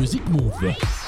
[0.00, 0.99] Musikmove.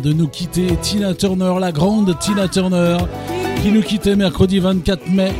[0.00, 0.76] De nous quitter.
[0.80, 2.96] Tina Turner, la grande Tina Turner,
[3.62, 5.32] qui nous quittait mercredi 24 mai.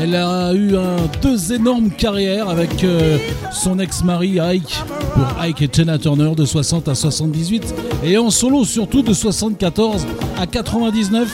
[0.00, 0.74] Elle a eu
[1.22, 3.18] deux énormes carrières avec euh,
[3.52, 4.82] son ex-mari Ike,
[5.14, 7.74] pour Ike et Tina Turner de 60 à 78,
[8.04, 10.06] et en solo surtout de 74
[10.38, 11.28] à 99,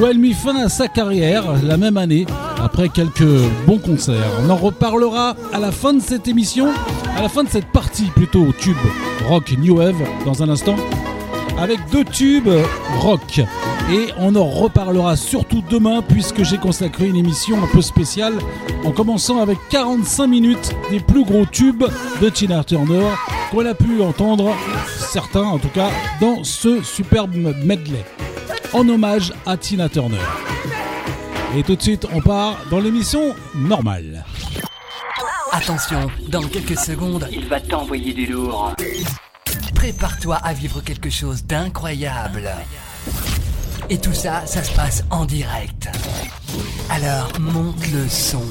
[0.00, 2.26] où elle mit fin à sa carrière la même année
[2.62, 3.22] après quelques
[3.66, 4.30] bons concerts.
[4.44, 6.68] On en reparlera à la fin de cette émission,
[7.16, 8.76] à la fin de cette partie plutôt tube
[9.28, 10.76] rock new wave dans un instant,
[11.62, 12.50] avec deux tubes
[12.98, 13.40] rock.
[13.90, 18.34] Et on en reparlera surtout demain puisque j'ai consacré une émission un peu spéciale
[18.84, 21.84] en commençant avec 45 minutes des plus gros tubes
[22.20, 23.06] de Tina Turner
[23.52, 24.54] qu'on a pu entendre,
[24.96, 27.34] certains en tout cas, dans ce superbe
[27.64, 28.04] medley
[28.72, 30.16] en hommage à Tina Turner.
[31.56, 34.24] Et tout de suite, on part dans l'émission normale.
[35.52, 38.74] Attention, dans quelques secondes, il va t'envoyer du lourd.
[39.82, 42.48] Prépare-toi à vivre quelque chose d'incroyable.
[43.90, 45.88] Et tout ça, ça se passe en direct.
[46.88, 48.44] Alors, monte le son.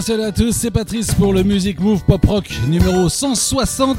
[0.00, 3.96] Salut à tous, c'est Patrice pour le Music Move Pop Rock numéro 160.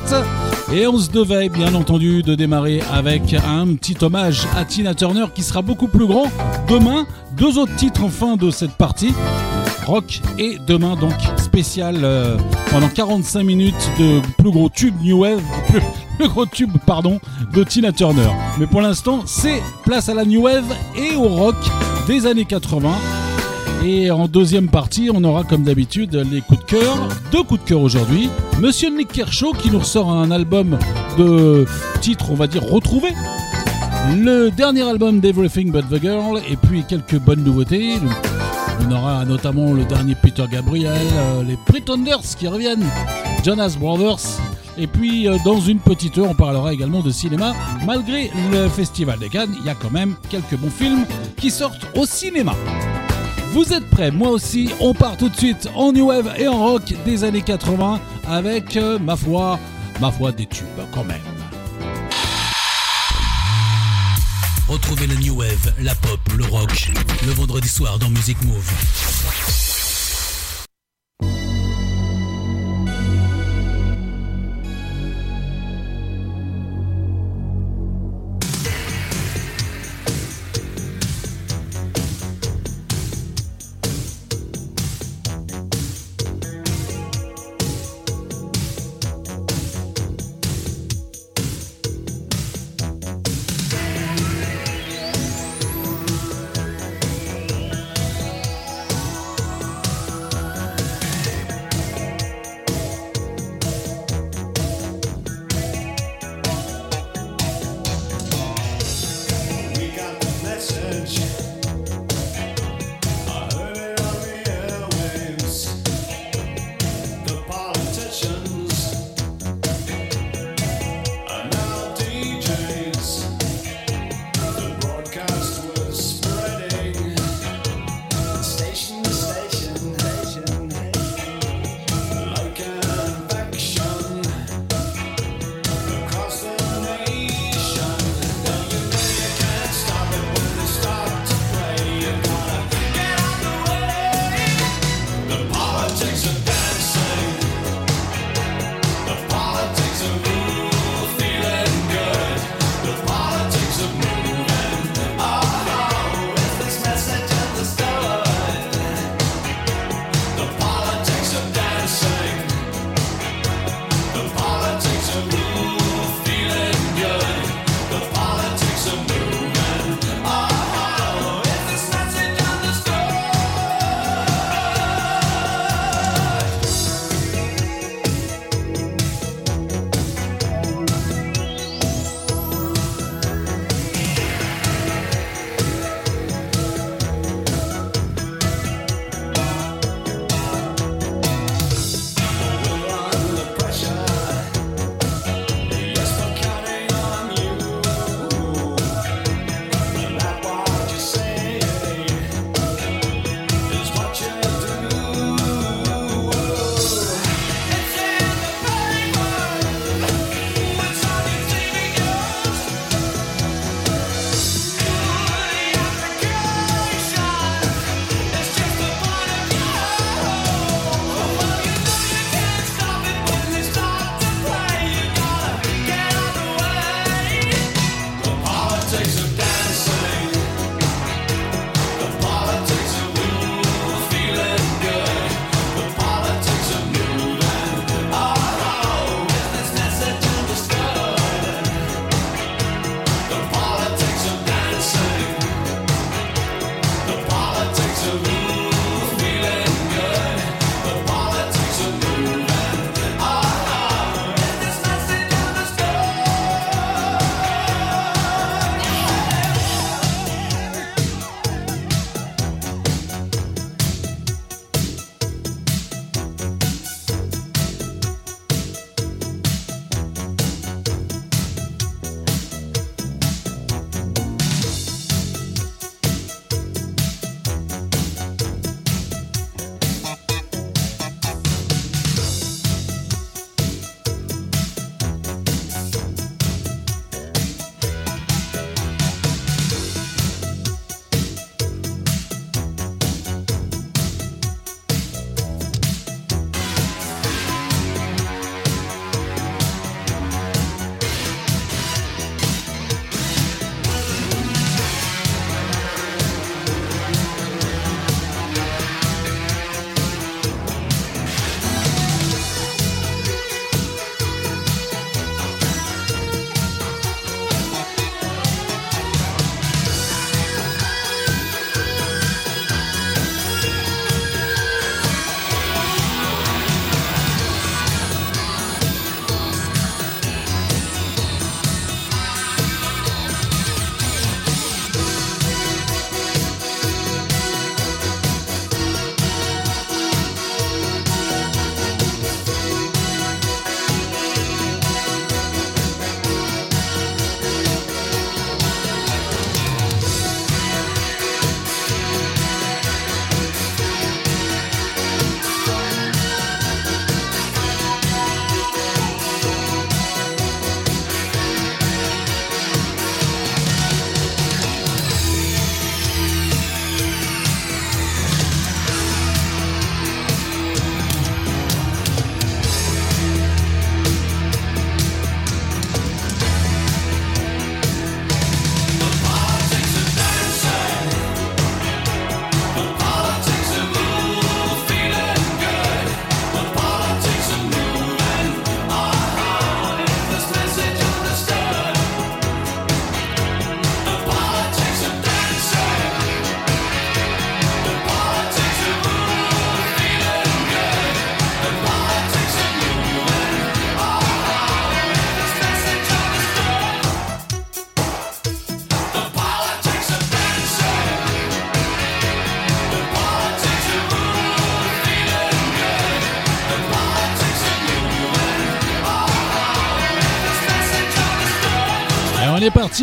[0.74, 5.26] Et on se devait bien entendu de démarrer avec un petit hommage à Tina Turner
[5.36, 6.32] qui sera beaucoup plus grand
[6.70, 7.06] demain.
[7.36, 9.14] Deux autres titres en fin de cette partie.
[9.86, 12.38] Rock et demain donc spécial euh,
[12.72, 15.44] pendant 45 minutes de plus gros tube New Wave,
[16.18, 17.20] plus, gros tube pardon
[17.54, 18.30] de Tina Turner.
[18.58, 21.58] Mais pour l'instant c'est place à la New Wave et au rock
[22.08, 22.90] des années 80
[23.84, 27.10] et en deuxième partie, on aura comme d'habitude les coups de cœur.
[27.32, 28.30] Deux coups de cœur aujourd'hui.
[28.60, 30.78] Monsieur Nick Kershaw qui nous ressort un album
[31.18, 31.66] de
[32.02, 33.14] titres, on va dire, retrouvés.
[34.16, 37.96] Le dernier album d'Everything But The Girl et puis quelques bonnes nouveautés.
[38.88, 42.86] On aura notamment le dernier Peter Gabriel, euh, les Pretenders qui reviennent,
[43.44, 44.40] Jonas Brothers.
[44.78, 47.54] Et puis euh, dans une petite heure, on parlera également de cinéma.
[47.86, 51.06] Malgré le Festival de Cannes, il y a quand même quelques bons films
[51.38, 52.54] qui sortent au cinéma.
[53.54, 54.10] Vous êtes prêts?
[54.10, 57.44] Moi aussi, on part tout de suite en new wave et en rock des années
[57.44, 59.60] 80 avec, euh, ma foi,
[60.02, 61.22] ma foi des tubes quand même.
[64.68, 66.92] Retrouvez le new wave, la pop, le rock,
[67.28, 69.63] le vendredi soir dans Music Move.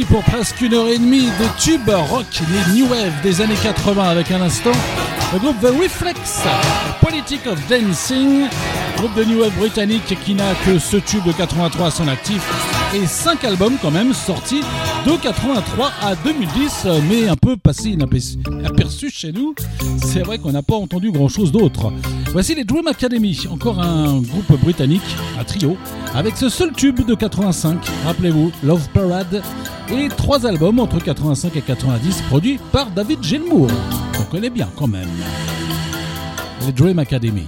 [0.05, 4.03] Pour presque une heure et demie de tube rock, les new wave des années 80
[4.03, 4.73] avec un instant
[5.33, 6.43] le groupe The Reflex,
[7.01, 8.49] Politic of Dancing,
[8.97, 12.43] groupe de new wave britannique qui n'a que ce tube de 83 à son actif
[12.95, 14.63] et 5 albums quand même sortis
[15.07, 19.55] de 83 à 2010, mais un peu passé inaperçu chez nous.
[20.05, 21.93] C'est vrai qu'on n'a pas entendu grand chose d'autre.
[22.33, 25.77] Voici les Dream Academy, encore un groupe britannique, un trio,
[26.15, 29.43] avec ce seul tube de 85, rappelez-vous, Love Parade,
[29.93, 33.69] et trois albums entre 85 et 90 produits par David Gilmour.
[34.21, 35.09] On connaît bien quand même.
[36.67, 37.47] Les Dream Academy.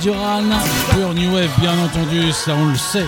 [0.00, 0.42] Duran Duran.
[0.90, 3.06] Pure New Wave, bien entendu, ça on le sait.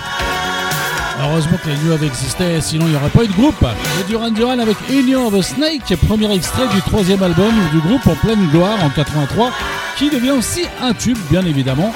[1.21, 3.65] Heureusement que les New Wave existaient, sinon il n'y aurait pas eu de groupe.
[3.99, 8.07] Les Duran Duran avec Union of a Snake, premier extrait du troisième album du groupe
[8.07, 9.51] en pleine gloire en 83,
[9.97, 11.93] qui devient aussi un tube, bien évidemment.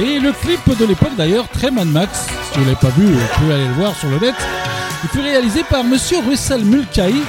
[0.00, 3.06] Et le clip de l'époque d'ailleurs, très Mad Max, si vous ne l'avez pas vu,
[3.06, 4.34] vous pouvez aller le voir sur le net.
[5.04, 7.22] Il fut réalisé par Monsieur Russell Mulcahy,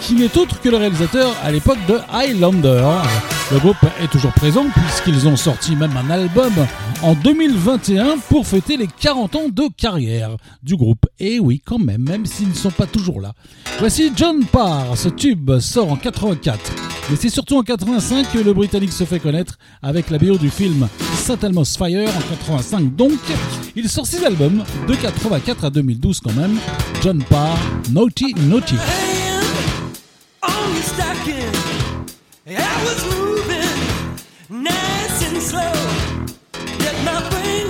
[0.00, 2.84] qui n'est autre que le réalisateur à l'époque de Highlander.
[3.52, 6.52] Le groupe est toujours présent puisqu'ils ont sorti même un album
[7.02, 11.04] en 2021 pour fêter les 40 ans de carrière du groupe.
[11.18, 13.32] Et oui, quand même, même s'ils ne sont pas toujours là.
[13.80, 14.96] Voici John Parr.
[14.96, 16.60] Ce tube sort en 84.
[17.10, 20.48] Mais c'est surtout en 85 que le Britannique se fait connaître avec la BO du
[20.48, 20.86] film
[21.16, 23.18] Saint Elmo's Fire en 85 donc.
[23.74, 26.56] Il sort six albums de 84 à 2012 quand même.
[27.02, 27.58] John Parr,
[27.90, 28.76] Naughty Naughty.
[35.40, 35.72] slow,
[36.78, 37.69] yet my brain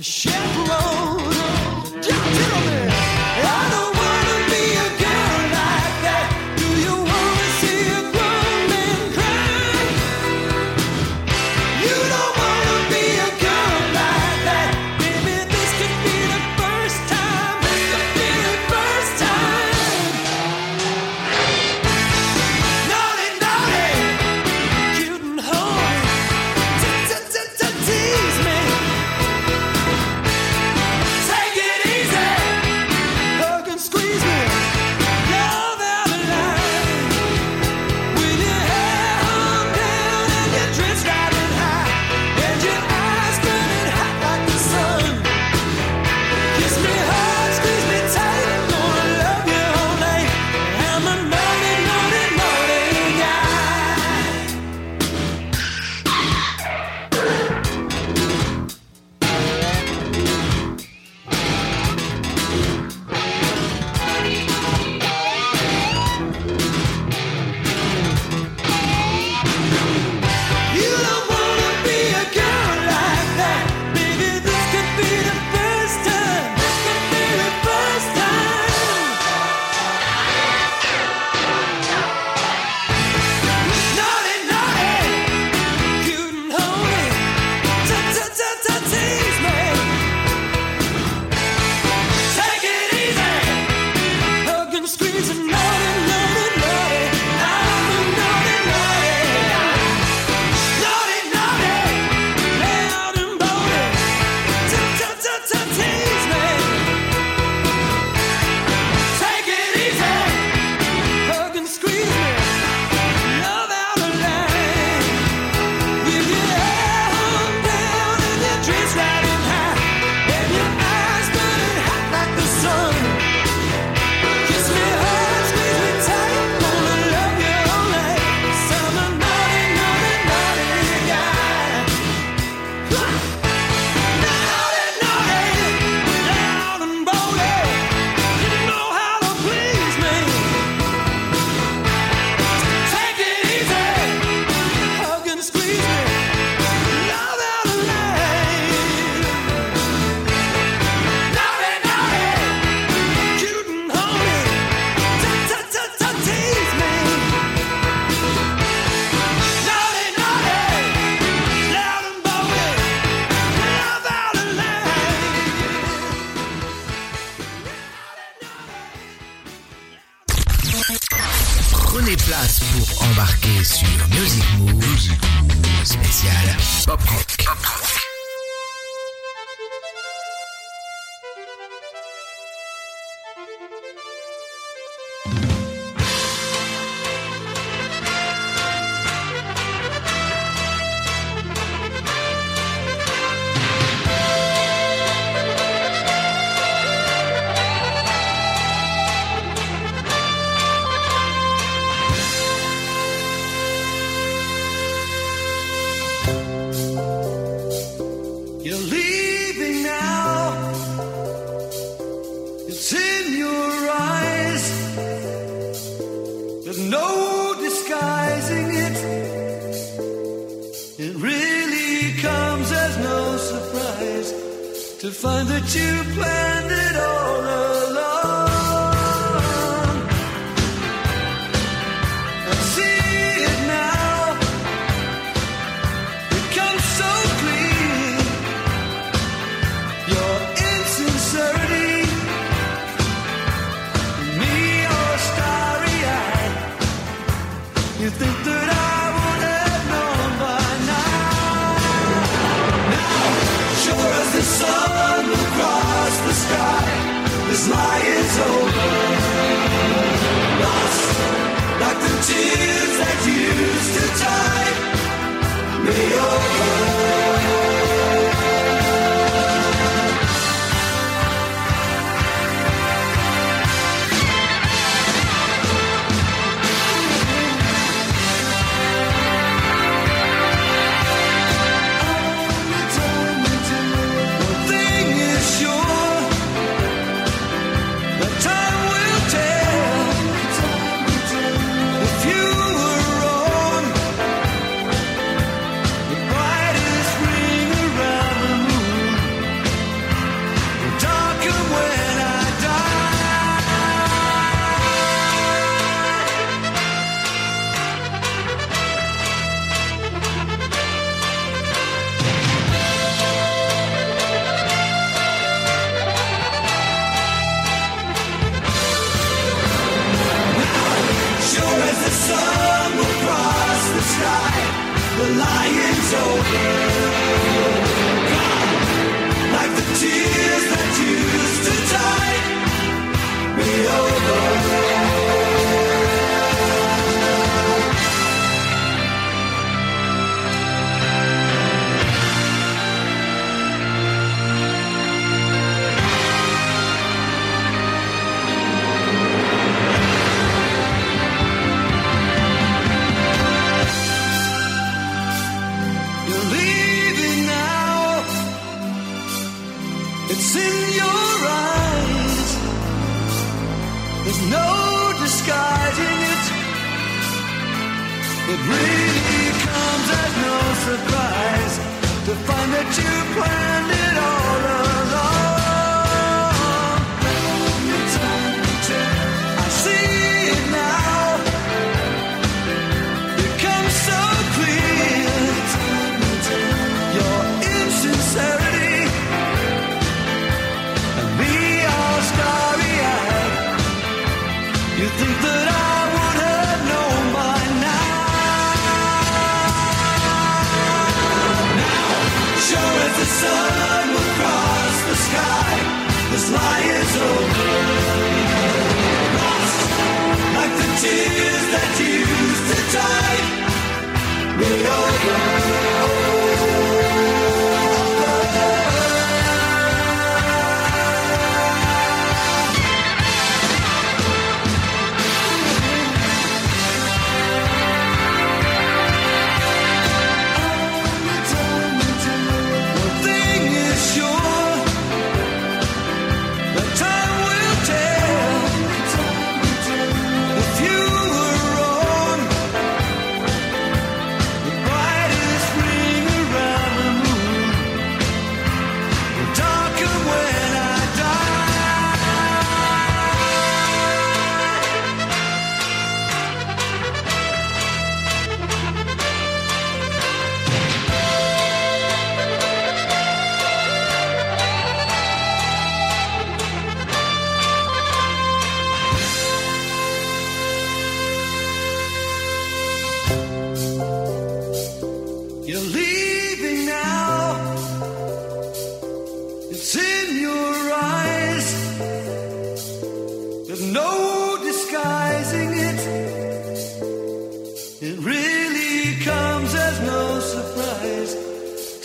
[0.00, 0.29] The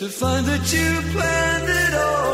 [0.03, 2.24] find that you planned it all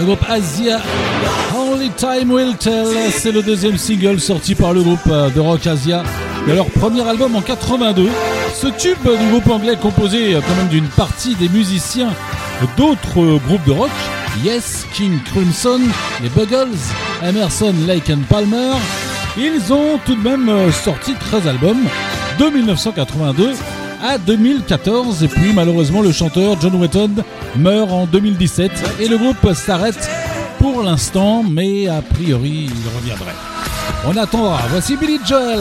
[0.00, 0.80] Le groupe Asia,
[1.54, 5.66] Only Time Will Tell, c'est le deuxième single sorti par le groupe euh, de rock
[5.66, 6.02] Asia.
[6.48, 8.08] De leur premier album en 82.
[8.54, 12.14] Ce tube du groupe anglais composé euh, quand même d'une partie des musiciens
[12.78, 13.90] d'autres groupes de rock,
[14.42, 15.80] Yes, King Crimson,
[16.22, 16.78] les Buggles,
[17.22, 18.72] Emerson, Lake and Palmer,
[19.36, 21.84] ils ont tout de même euh, sorti 13 albums
[22.38, 23.52] de 1982
[24.02, 27.10] à 2014 et puis malheureusement le chanteur John Wetton
[27.56, 28.70] meurt en 2017
[29.00, 30.08] et le groupe s'arrête
[30.58, 33.34] pour l'instant mais a priori il reviendrait.
[34.06, 34.60] On attendra.
[34.70, 35.60] Voici Billy Joel,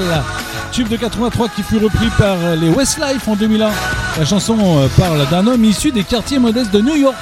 [0.71, 3.69] tube de 83 qui fut repris par les Westlife en 2001.
[4.17, 7.15] La chanson euh, parle d'un homme issu des quartiers modestes de New York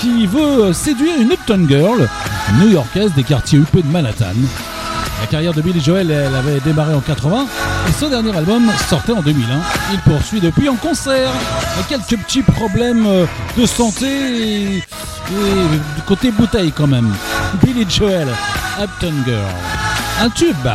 [0.00, 2.08] qui veut séduire une Upton Girl
[2.60, 4.34] new-yorkaise des quartiers huppés de Manhattan.
[5.20, 7.46] La carrière de Billy Joel, elle avait démarré en 80
[7.88, 9.60] et son dernier album sortait en 2001.
[9.92, 11.30] Il poursuit depuis en concert
[11.74, 13.26] avec quelques petits problèmes euh,
[13.56, 14.82] de santé et, et
[15.96, 17.12] du côté bouteille quand même.
[17.62, 18.28] Billy Joel,
[18.80, 19.44] Upton Girl.
[20.20, 20.68] Un tube.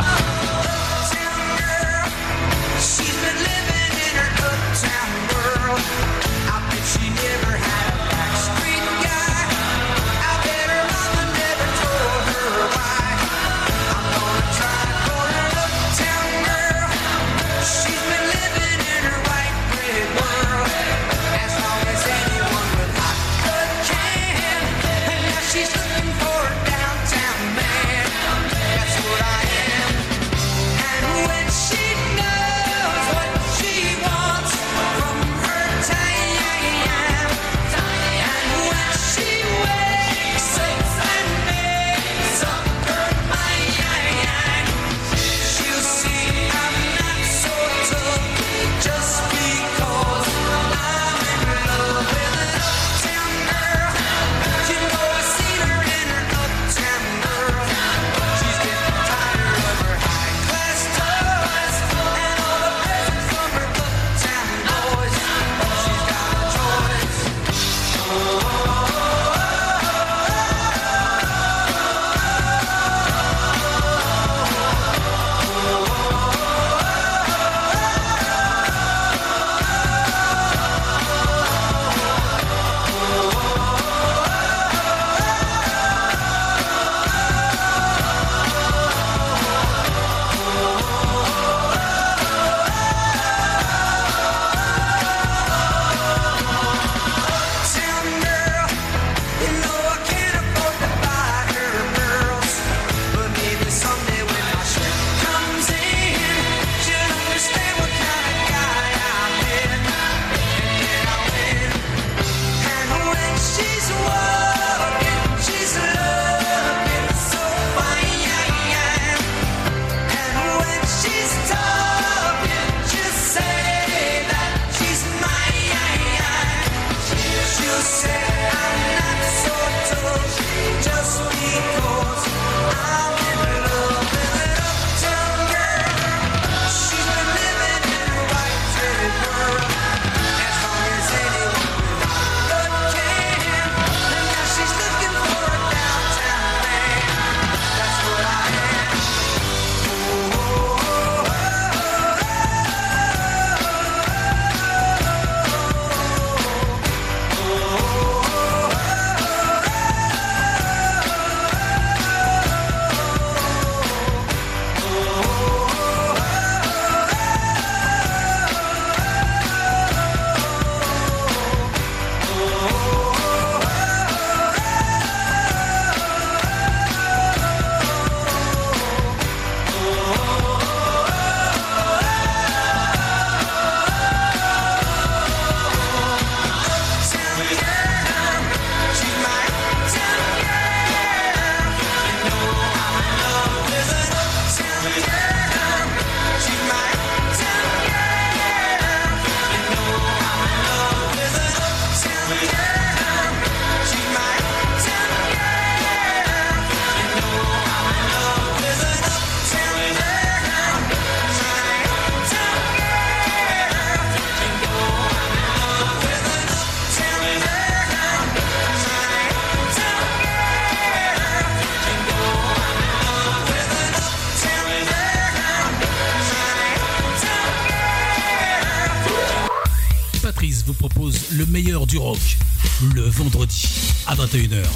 [234.38, 234.67] kötüydü.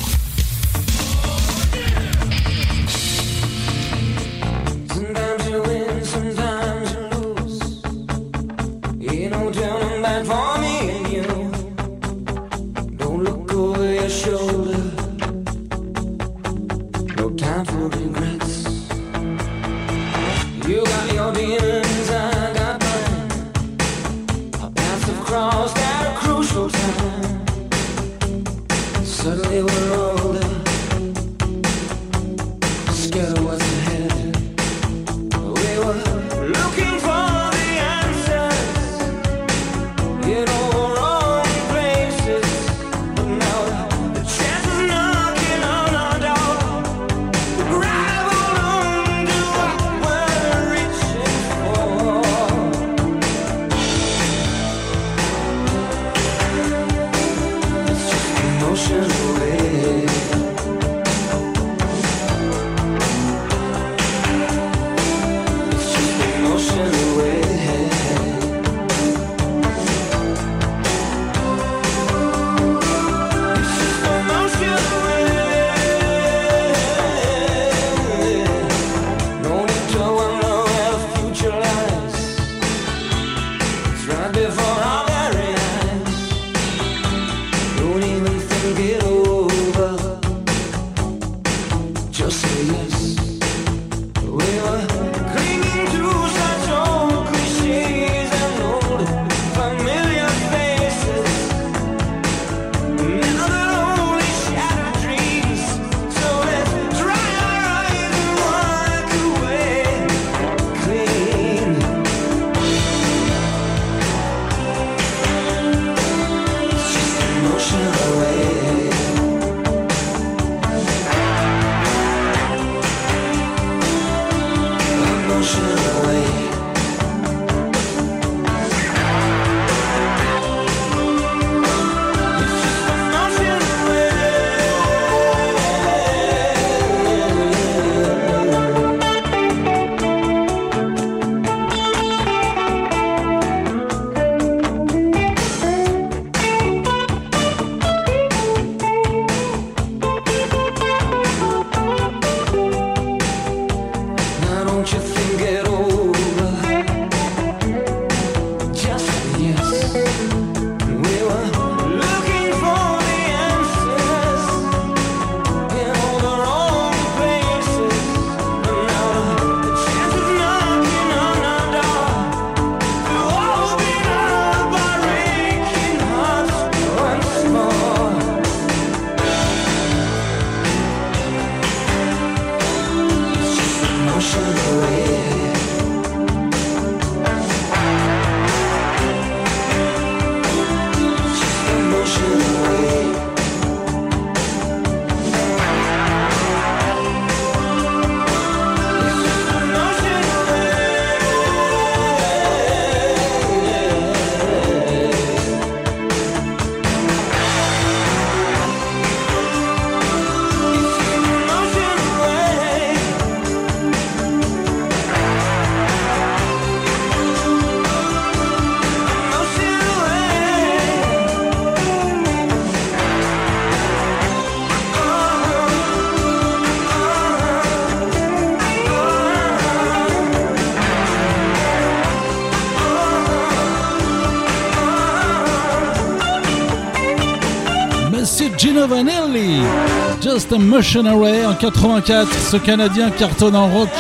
[240.33, 243.91] Just a Missionary en 84, ce Canadien cartonne en rock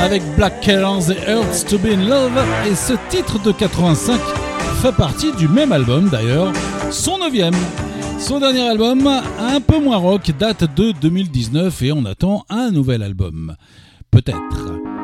[0.00, 2.32] avec Black Kearns et Hurts to Be in Love,
[2.66, 4.18] et ce titre de 85
[4.80, 6.50] fait partie du même album d'ailleurs,
[6.90, 7.54] son neuvième.
[8.18, 13.02] Son dernier album, un peu moins rock, date de 2019 et on attend un nouvel
[13.02, 13.54] album.
[14.10, 14.95] Peut-être.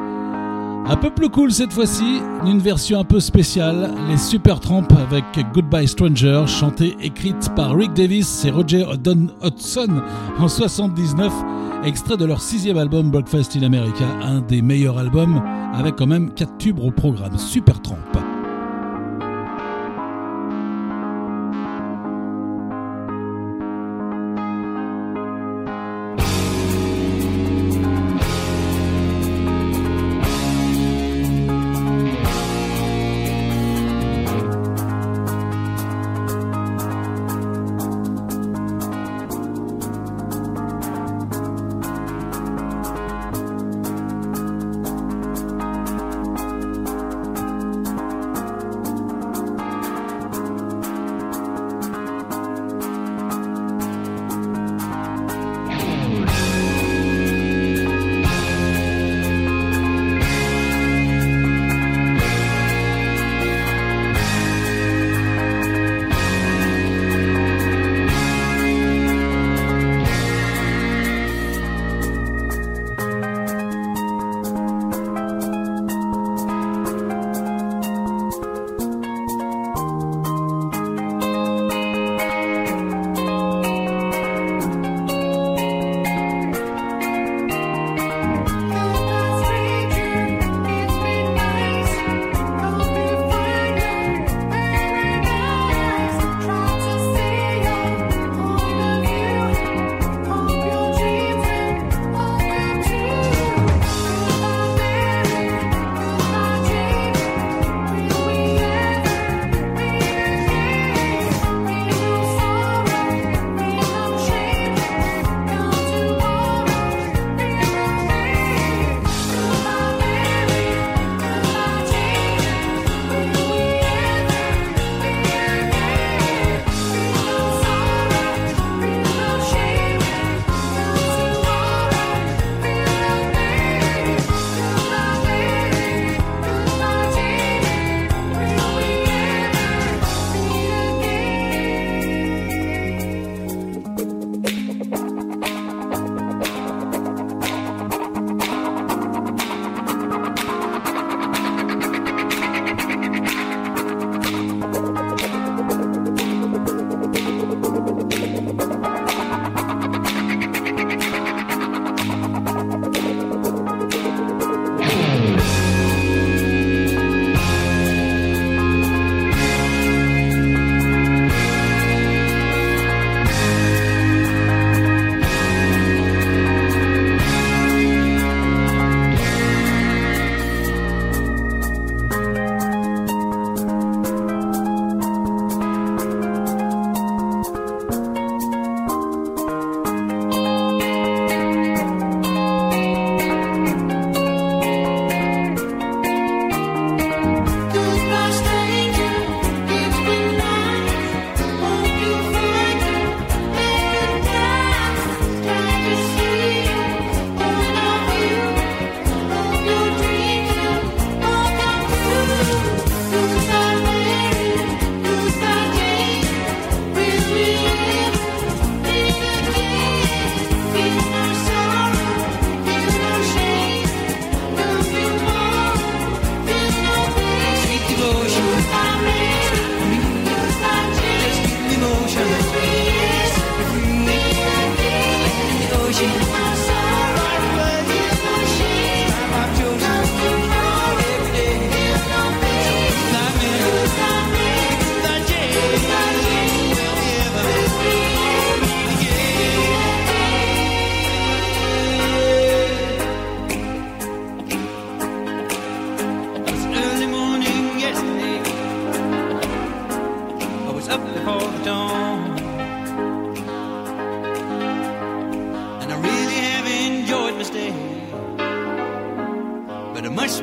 [0.85, 5.25] Un peu plus cool cette fois-ci, une version un peu spéciale, les Supertramp avec
[5.55, 10.03] Goodbye Stranger, chantée écrite par Rick Davis et Roger Hodgson
[10.39, 11.33] en 79,
[11.85, 15.41] extrait de leur sixième album Breakfast in America, un des meilleurs albums,
[15.73, 18.32] avec quand même quatre tubes au programme, Supertramp.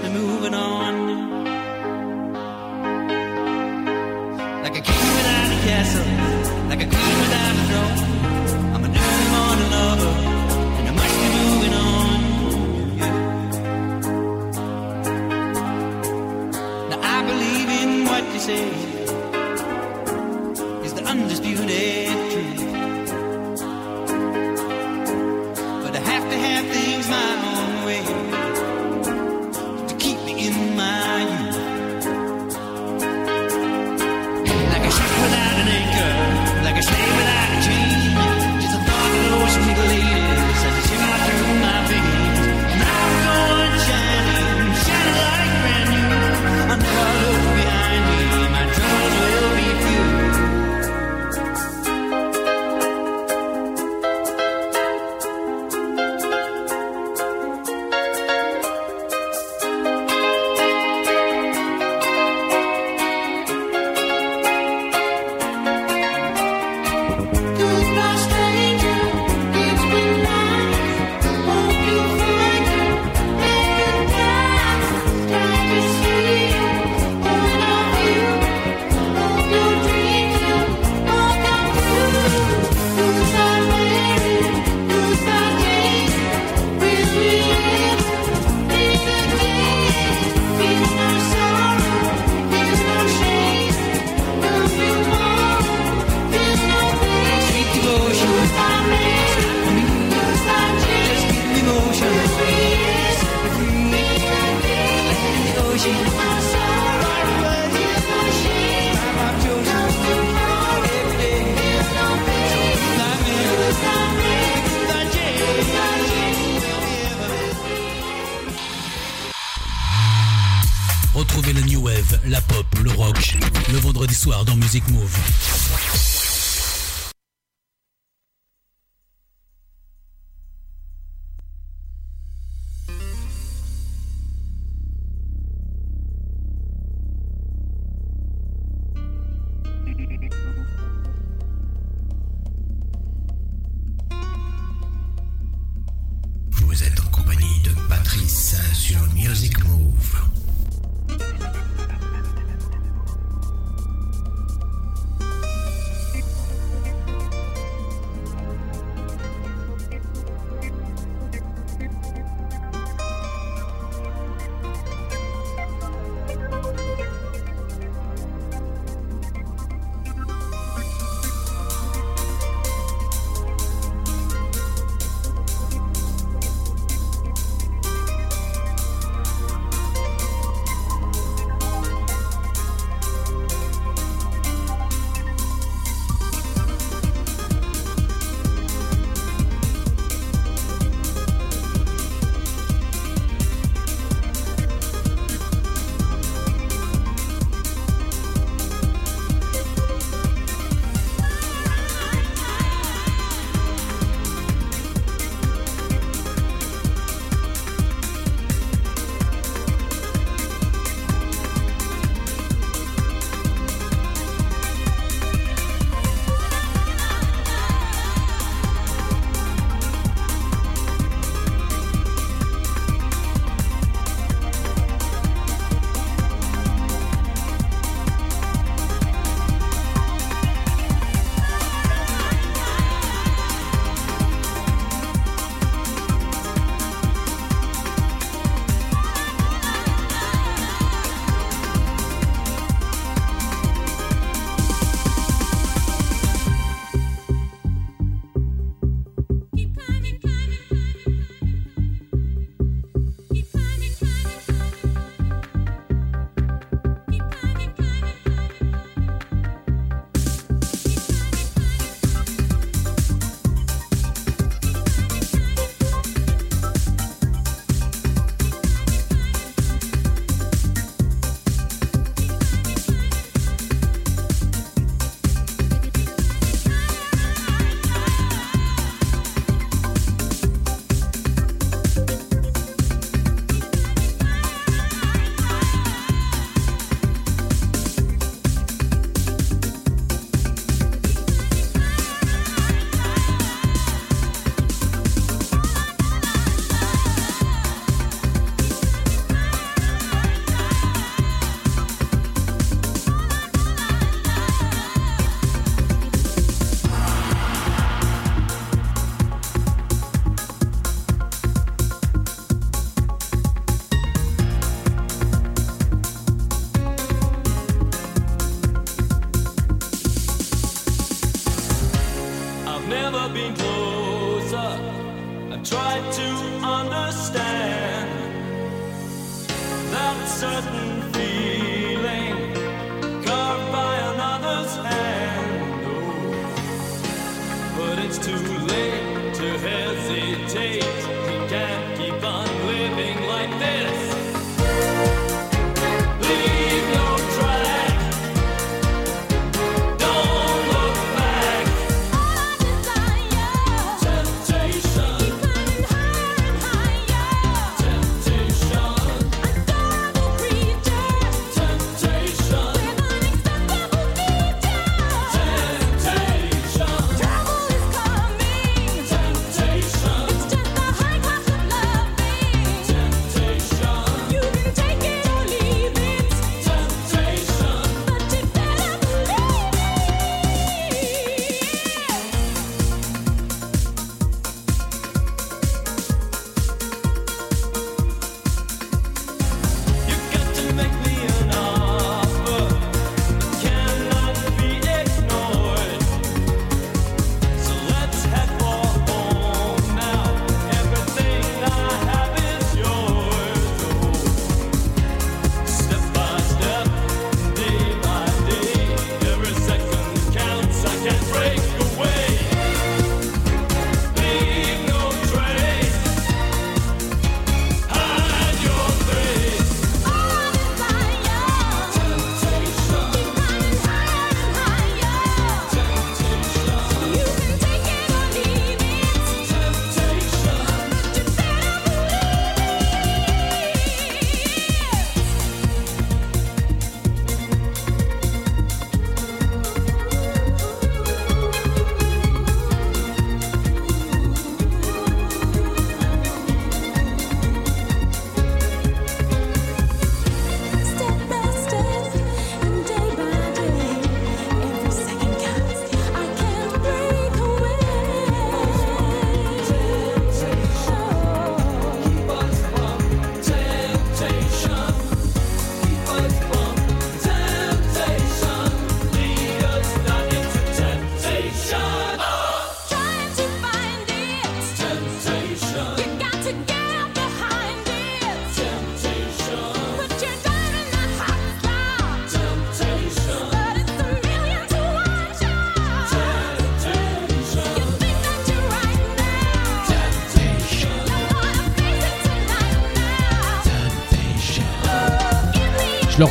[0.08, 0.93] moving on.
[4.64, 6.06] Like a king without a castle,
[6.70, 7.97] like a queen without a throne.
[8.74, 10.14] I'm a early morning lover,
[10.78, 12.20] and I must be moving on.
[13.00, 13.16] Yeah.
[16.89, 18.89] Now I believe in what you say.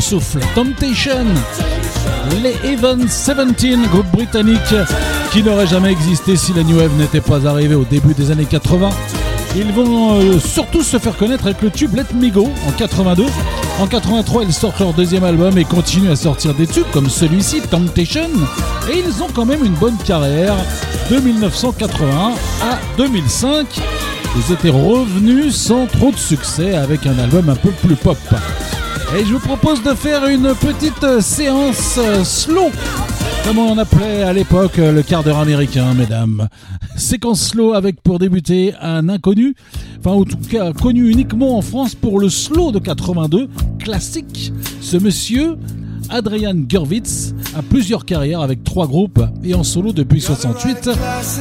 [0.09, 0.40] Souffle.
[0.54, 1.26] Temptation,
[2.42, 3.36] les Even 17,
[3.90, 4.74] groupe britannique
[5.32, 8.46] qui n'aurait jamais existé si la New Wave n'était pas arrivée au début des années
[8.46, 8.88] 80.
[9.54, 13.26] Ils vont euh, surtout se faire connaître avec le tube Let Me Go en 82.
[13.80, 17.61] En 83, ils sortent leur deuxième album et continuent à sortir des tubes comme celui-ci,
[17.61, 18.30] Temptation.
[18.90, 20.56] Et ils ont quand même une bonne carrière
[21.11, 22.32] de 1981
[22.62, 23.66] à 2005.
[24.36, 28.16] Ils étaient revenus sans trop de succès avec un album un peu plus pop.
[29.16, 32.70] Et je vous propose de faire une petite euh, séance euh, slow,
[33.42, 36.46] comme on appelait à l'époque euh, le quart d'heure américain, mesdames.
[36.94, 39.54] Séquence slow avec pour débuter un inconnu,
[39.98, 43.48] enfin en tout cas connu uniquement en France pour le slow de 82,
[43.78, 44.52] classique.
[44.82, 45.56] Ce monsieur,
[46.11, 50.90] Adrian Gurwitz, plusieurs carrières avec trois groupes et en solo depuis 68,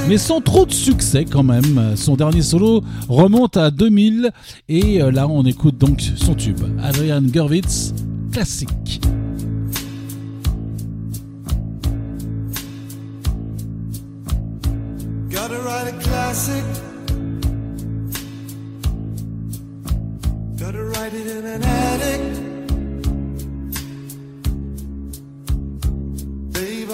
[0.08, 1.96] mais sans trop de succès quand même.
[1.96, 4.32] Son dernier solo remonte à 2000
[4.70, 6.60] et euh, là on écoute donc son tube.
[6.82, 7.94] Adrian Gurwitz,
[8.32, 9.02] classique.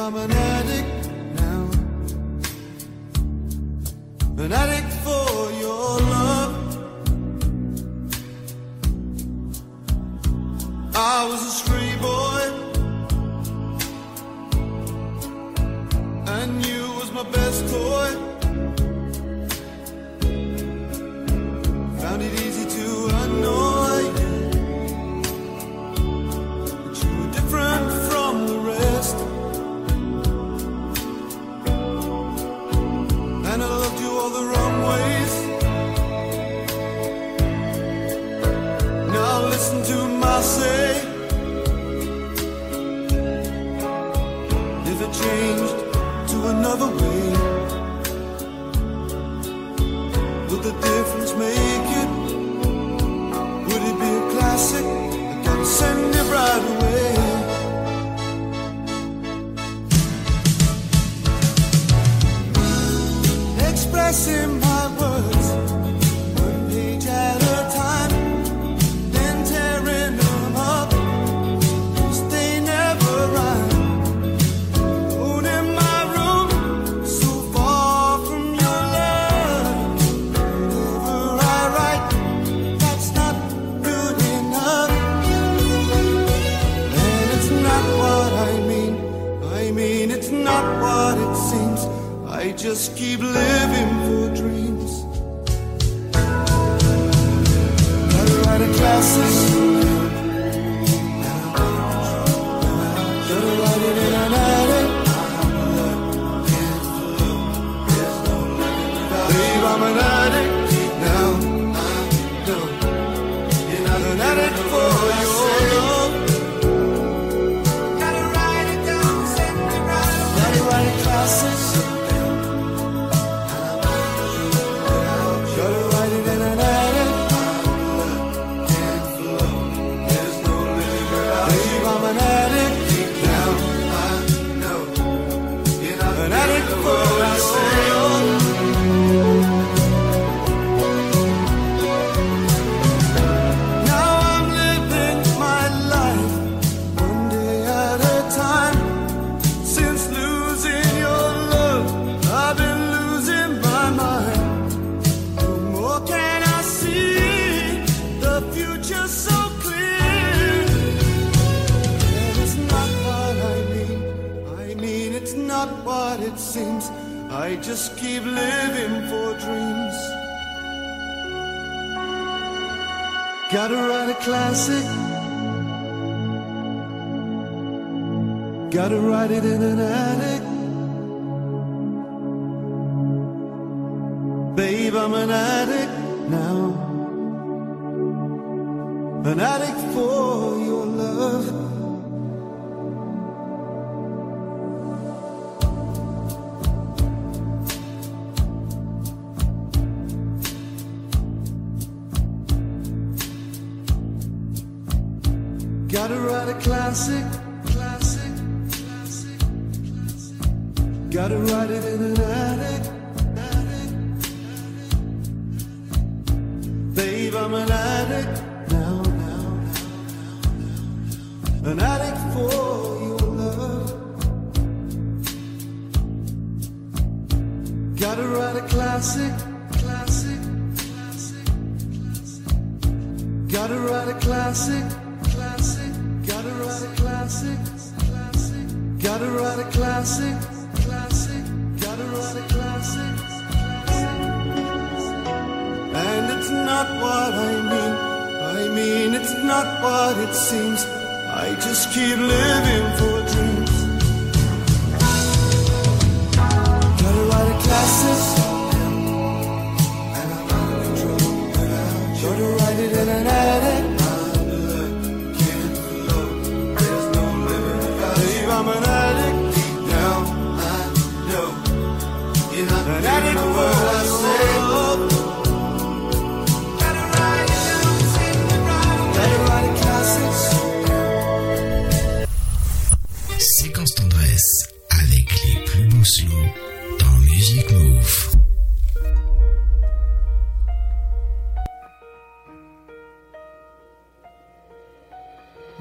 [0.06, 1.62] I'm an addict now.
[4.43, 6.54] An addict for your love.
[10.93, 11.82] I was a stray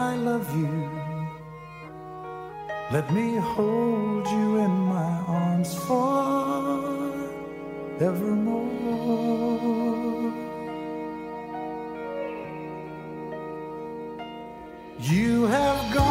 [0.00, 0.90] I love you.
[2.92, 7.18] Let me hold you in my arms forevermore.
[15.00, 16.07] You have gone.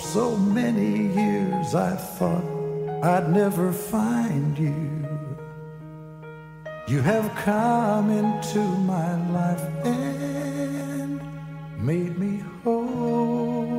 [0.00, 2.44] So many years I thought
[3.02, 5.00] I'd never find you.
[6.88, 11.20] You have come into my life and
[11.78, 13.70] made me whole.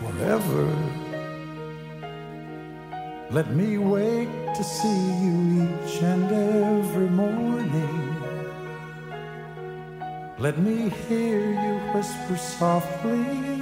[0.00, 0.64] Forever,
[3.30, 5.41] let me wait to see you
[10.42, 13.61] Let me hear you whisper softly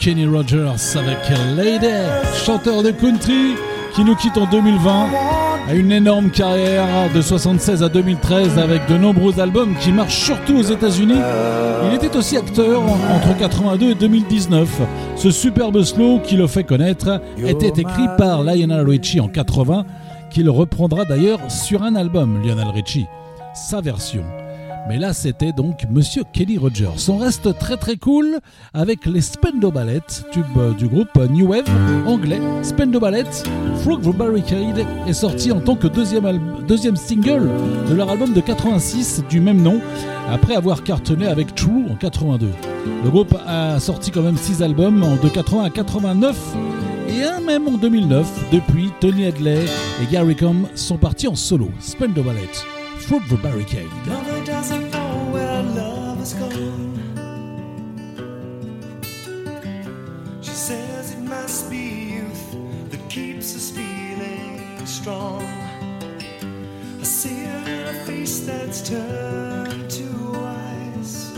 [0.00, 1.18] Kenny Rogers avec
[1.54, 1.86] Lady,
[2.46, 3.54] chanteur de country
[3.94, 5.08] qui nous quitte en 2020,
[5.68, 10.56] a une énorme carrière de 76 à 2013 avec de nombreux albums qui marchent surtout
[10.56, 11.20] aux États-Unis.
[11.86, 14.80] Il était aussi acteur entre 82 et 2019.
[15.16, 19.84] Ce superbe slow qui le fait connaître était écrit par Lionel Richie en 80,
[20.30, 23.06] qu'il reprendra d'ailleurs sur un album, Lionel Richie,
[23.54, 24.24] sa version.
[24.88, 27.08] Mais là, c'était donc Monsieur Kenny Rogers.
[27.08, 28.38] On reste très très cool
[28.74, 30.00] avec les Spendo Ballet,
[30.32, 31.68] tube euh, du groupe New Wave
[32.06, 32.40] anglais.
[32.62, 33.24] Spendo Ballet,
[33.82, 37.48] Frog the Barricade est sorti en tant que deuxième, single
[37.88, 39.80] de leur album de 86 du même nom,
[40.28, 42.48] après avoir cartonné avec True en 82.
[43.04, 46.36] Le groupe a sorti quand même 6 albums de 80 à 89
[47.08, 48.50] et un même en 2009.
[48.52, 49.64] Depuis, Tony Hadley
[50.02, 51.70] et Gary Com sont partis en solo.
[51.80, 52.48] Spendo Ballet,
[53.06, 53.90] Frog the Barricade.
[54.06, 56.98] Mother doesn't know where love is gone.
[60.40, 62.56] She says it must be youth
[62.90, 65.42] that keeps us feeling strong.
[67.00, 70.36] I see her in a face that's turned to
[70.94, 71.36] ice.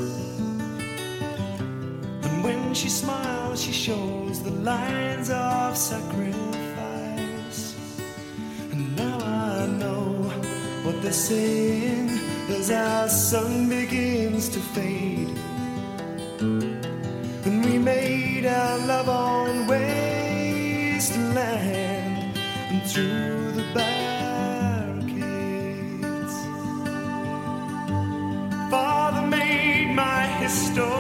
[2.22, 6.44] And when she smiles, she shows the lines of sacrifice.
[8.72, 10.11] And now I know
[11.03, 12.09] they're saying
[12.49, 15.37] as our sun begins to fade.
[16.41, 20.39] And we made our love on wasteland
[22.70, 25.15] and through the barricades.
[28.70, 30.91] Father made my history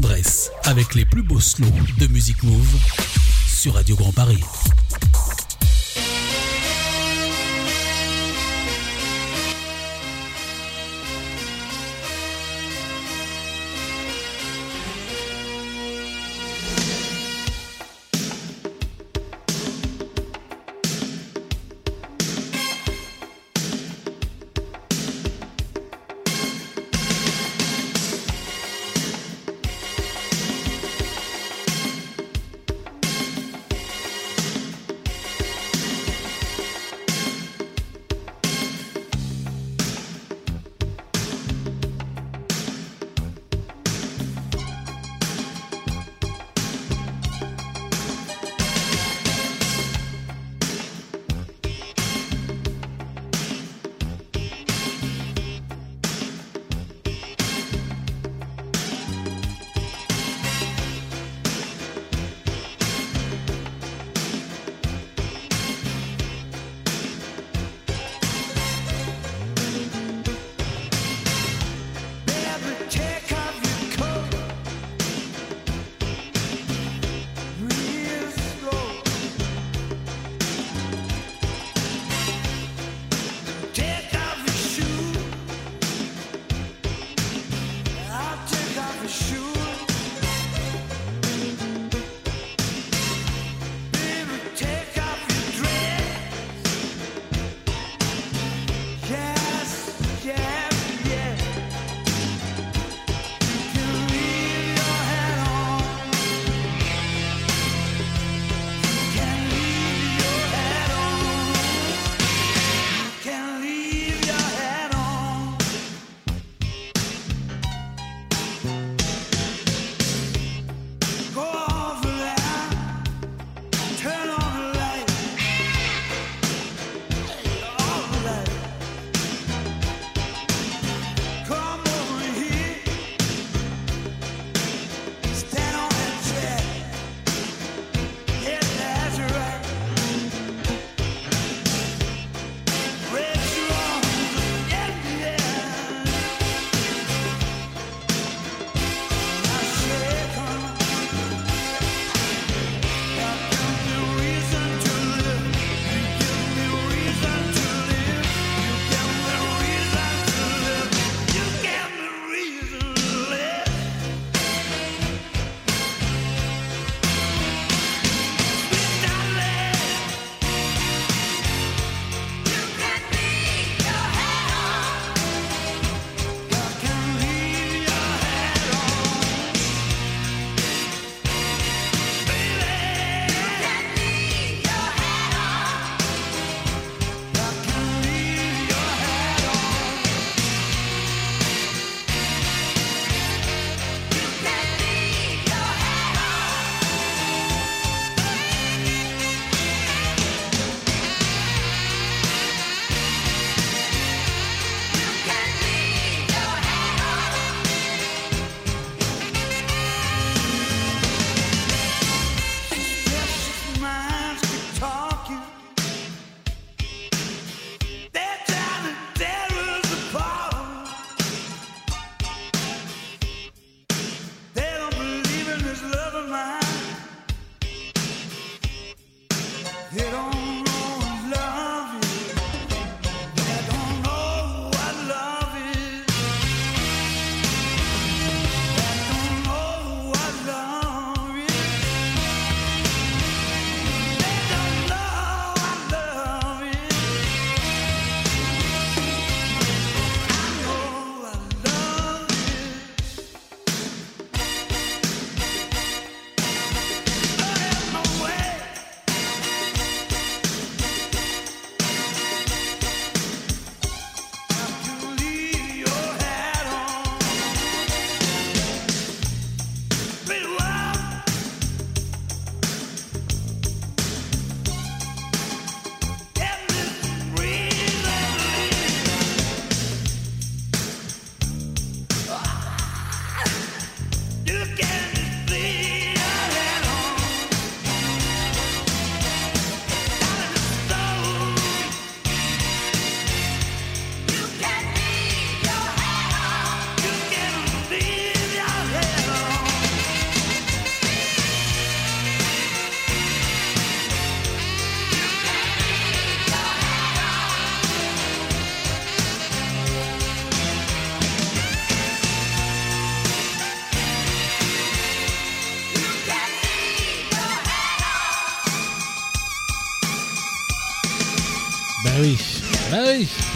[0.00, 2.76] tendresse avec les plus beaux slows de Music Move
[3.46, 4.42] sur Radio Grand Paris.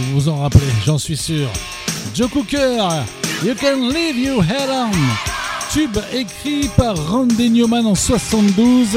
[0.01, 1.49] Vous vous en rappelez, j'en suis sûr.
[2.15, 2.79] Joe Cooker,
[3.45, 4.91] You Can Leave Your Head On.
[5.73, 8.89] Tube écrit par Randy Newman en 72.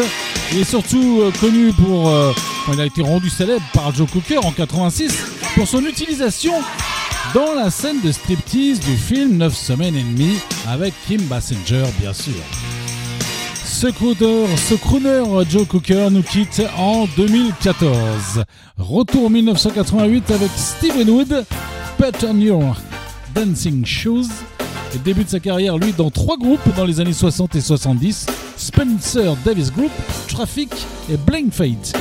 [0.51, 2.09] Il est surtout euh, connu pour.
[2.09, 2.31] euh,
[2.73, 5.13] il a été rendu célèbre par Joe Cooker en 86
[5.55, 6.53] pour son utilisation
[7.33, 12.13] dans la scène de striptease du film 9 semaines et demie avec Kim Basinger, bien
[12.13, 12.33] sûr.
[13.83, 18.45] Ce crooner, ce Joe Cooker nous quitte en 2014.
[18.77, 21.45] Retour 1988 avec Steven Wood,
[21.97, 22.77] Put on Your
[23.35, 24.29] Dancing Shoes.
[24.93, 29.35] Il débute sa carrière, lui, dans trois groupes dans les années 60 et 70 Spencer
[29.43, 29.91] Davis Group,
[30.29, 30.71] Traffic
[31.11, 31.93] et Blank Fate.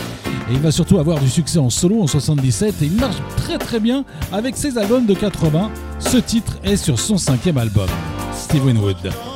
[0.51, 3.59] Et il va surtout avoir du succès en solo en 77 et il marche très
[3.59, 5.73] très bien avec ses albums de 80.
[5.99, 7.89] Ce titre est sur son cinquième album,
[8.33, 9.32] Steven Wood.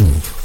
[0.00, 0.39] Move.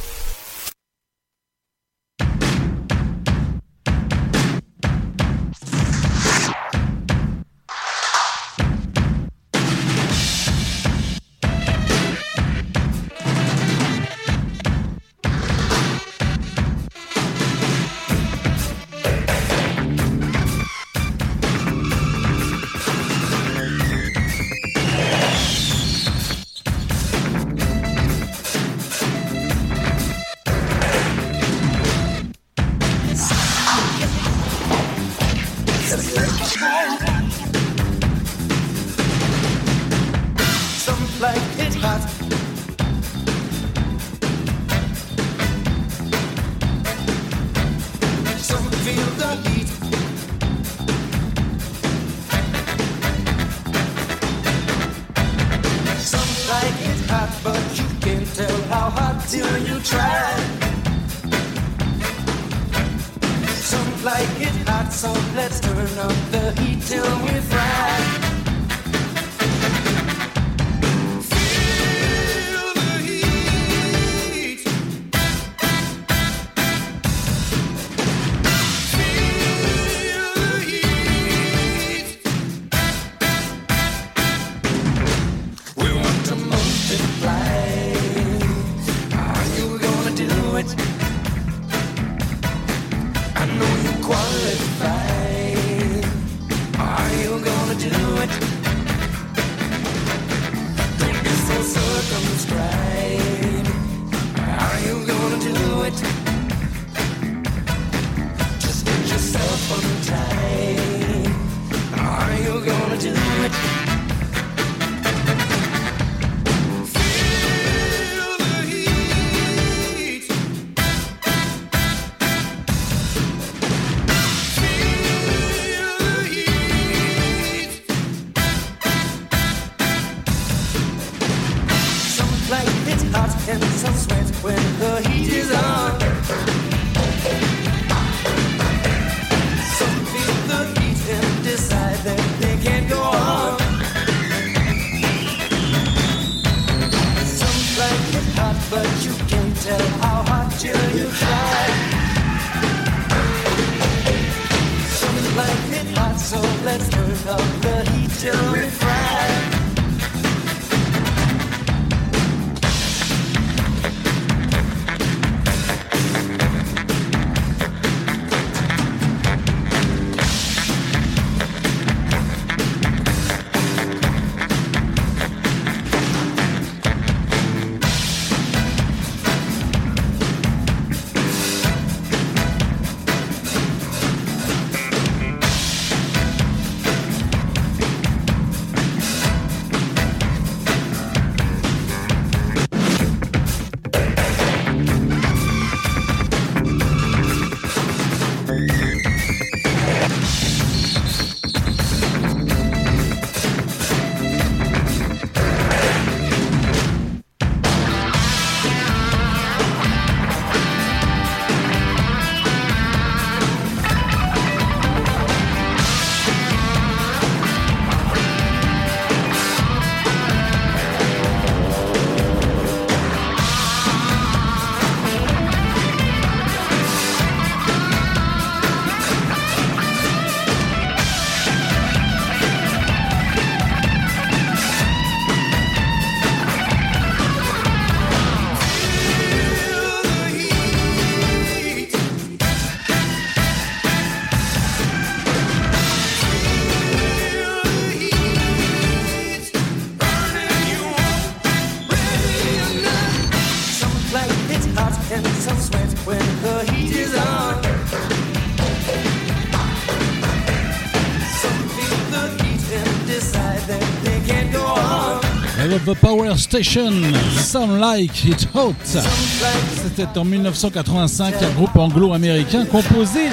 [265.85, 266.91] The Power Station,
[267.37, 268.73] Sound Like It Hot.
[268.85, 273.29] C'était en 1985 un groupe anglo-américain composé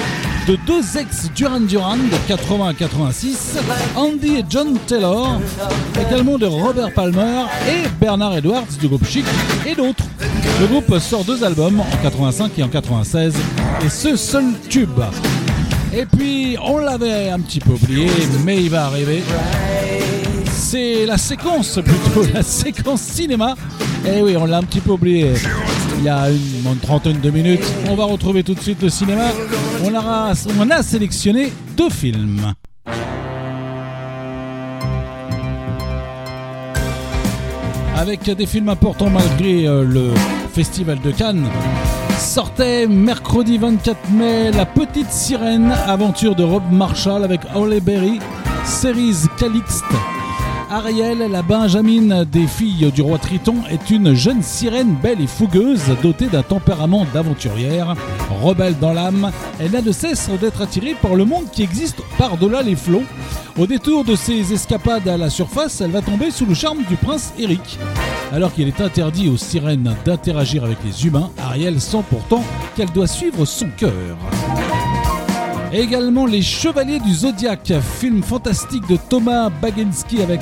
[0.47, 3.57] de deux ex Duran Duran de 80 à 86,
[3.95, 5.39] Andy et John Taylor,
[5.99, 9.25] également de Robert Palmer et Bernard Edwards du groupe Chic
[9.65, 10.05] et d'autres.
[10.61, 13.33] Le groupe sort deux albums en 85 et en 96
[13.83, 15.01] et ce seul tube.
[15.91, 18.07] Et puis on l'avait un petit peu oublié
[18.45, 19.23] mais il va arriver
[20.73, 23.53] c'est la séquence plutôt, la séquence cinéma.
[24.07, 25.33] Eh oui, on l'a un petit peu oublié
[25.99, 27.63] il y a une, trentaine de minutes.
[27.87, 29.25] On va retrouver tout de suite le cinéma.
[29.83, 32.53] On a, on a sélectionné deux films.
[37.95, 40.09] Avec des films importants malgré euh, le
[40.53, 41.45] Festival de Cannes.
[42.17, 48.17] Sortait mercredi 24 mai La Petite Sirène, aventure de Rob Marshall avec Holly Berry,
[48.65, 49.83] Cerise Calixte.
[50.73, 55.83] Ariel, la Benjamine des filles du roi Triton, est une jeune sirène belle et fougueuse,
[56.01, 57.93] dotée d'un tempérament d'aventurière.
[58.41, 59.29] Rebelle dans l'âme,
[59.59, 63.03] elle n'a de cesse d'être attirée par le monde qui existe par-delà les flots.
[63.55, 66.95] Au détour de ses escapades à la surface, elle va tomber sous le charme du
[66.95, 67.77] prince Eric.
[68.31, 72.43] Alors qu'il est interdit aux sirènes d'interagir avec les humains, Ariel sent pourtant
[72.75, 73.93] qu'elle doit suivre son cœur.
[75.73, 80.39] Également Les Chevaliers du Zodiaque, film fantastique de Thomas Baginski avec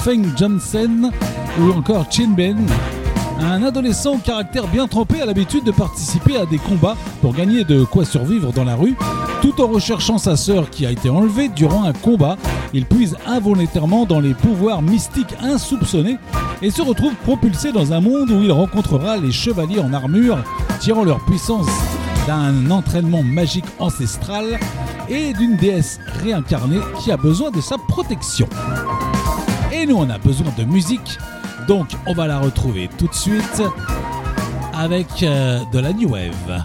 [0.00, 1.10] Feng Jansen
[1.58, 2.58] ou encore Chin Ben.
[3.40, 7.64] Un adolescent au caractère bien trempé a l'habitude de participer à des combats pour gagner
[7.64, 8.94] de quoi survivre dans la rue.
[9.40, 12.36] Tout en recherchant sa sœur qui a été enlevée durant un combat,
[12.74, 16.18] il puise involontairement dans les pouvoirs mystiques insoupçonnés
[16.60, 20.44] et se retrouve propulsé dans un monde où il rencontrera les chevaliers en armure,
[20.78, 21.68] tirant leur puissance
[22.26, 24.58] d'un entraînement magique ancestral
[25.08, 28.48] et d'une déesse réincarnée qui a besoin de sa protection.
[29.72, 31.18] Et nous, on a besoin de musique,
[31.68, 33.62] donc on va la retrouver tout de suite
[34.74, 36.64] avec euh, de la New Wave.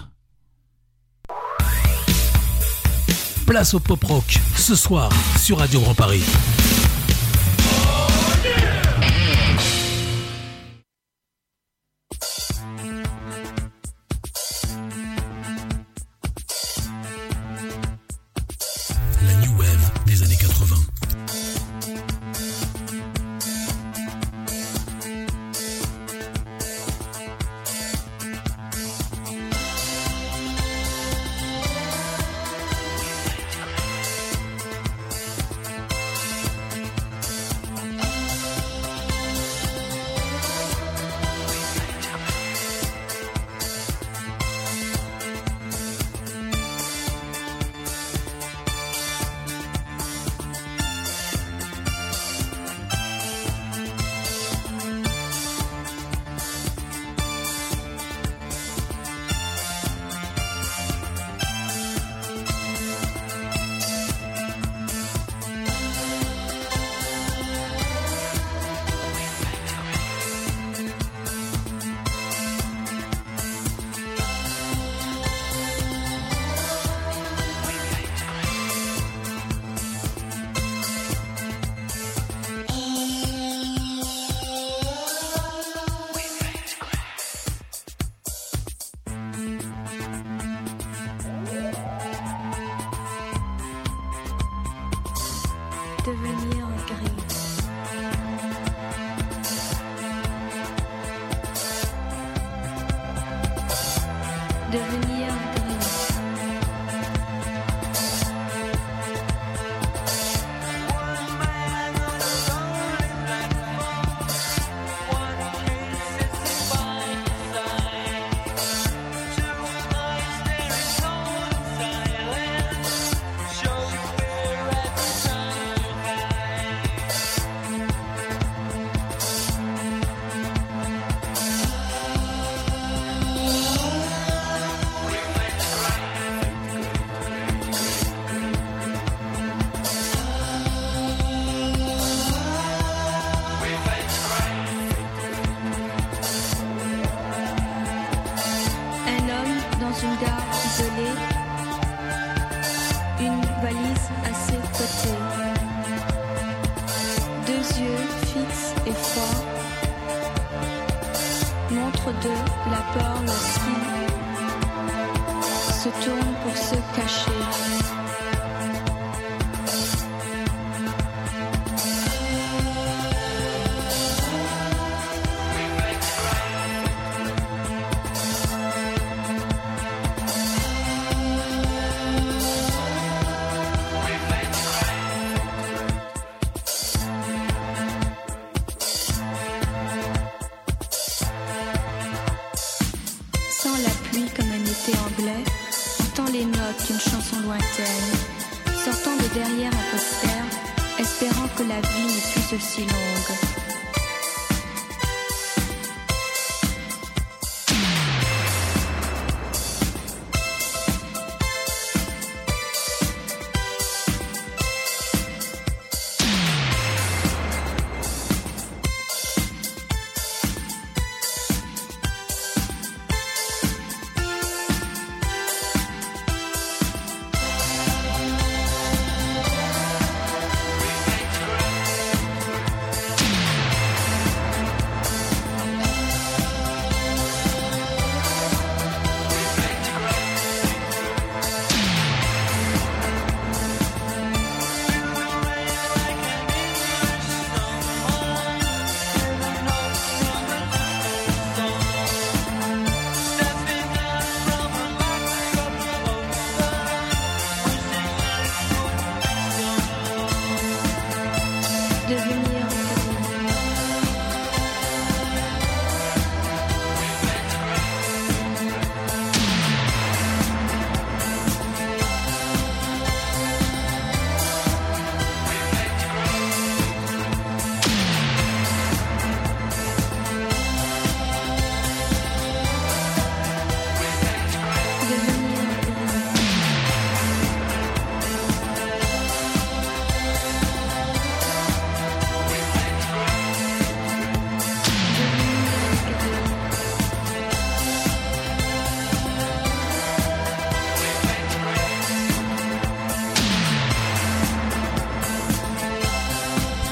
[3.46, 6.22] Place au pop rock ce soir sur Radio Grand Paris.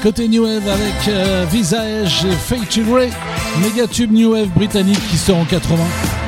[0.09, 3.11] Côté New Wave avec euh, Visage et Fate to Grey,
[3.61, 5.77] méga tube New Wave britannique qui sort en 80,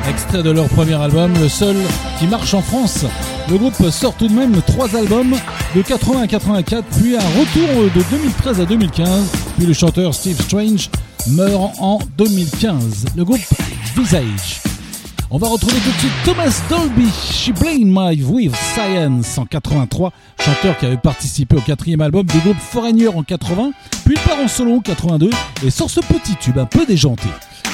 [0.08, 1.74] extrait de leur premier album, le seul
[2.20, 3.04] qui marche en France.
[3.50, 5.34] Le groupe sort tout de même trois albums
[5.74, 9.08] de 80 à 84, puis un retour de 2013 à 2015,
[9.56, 10.88] puis le chanteur Steve Strange
[11.32, 13.06] meurt en 2015.
[13.16, 13.40] Le groupe
[13.96, 14.61] Visage.
[15.34, 20.12] On va retrouver tout de suite Thomas Dolby, She Blind My With Science en 83,
[20.38, 23.72] chanteur qui avait participé au quatrième album du groupe Foreigner en 80,
[24.04, 25.30] puis part en solo en 82
[25.64, 27.28] et sort ce petit tube un peu déjanté.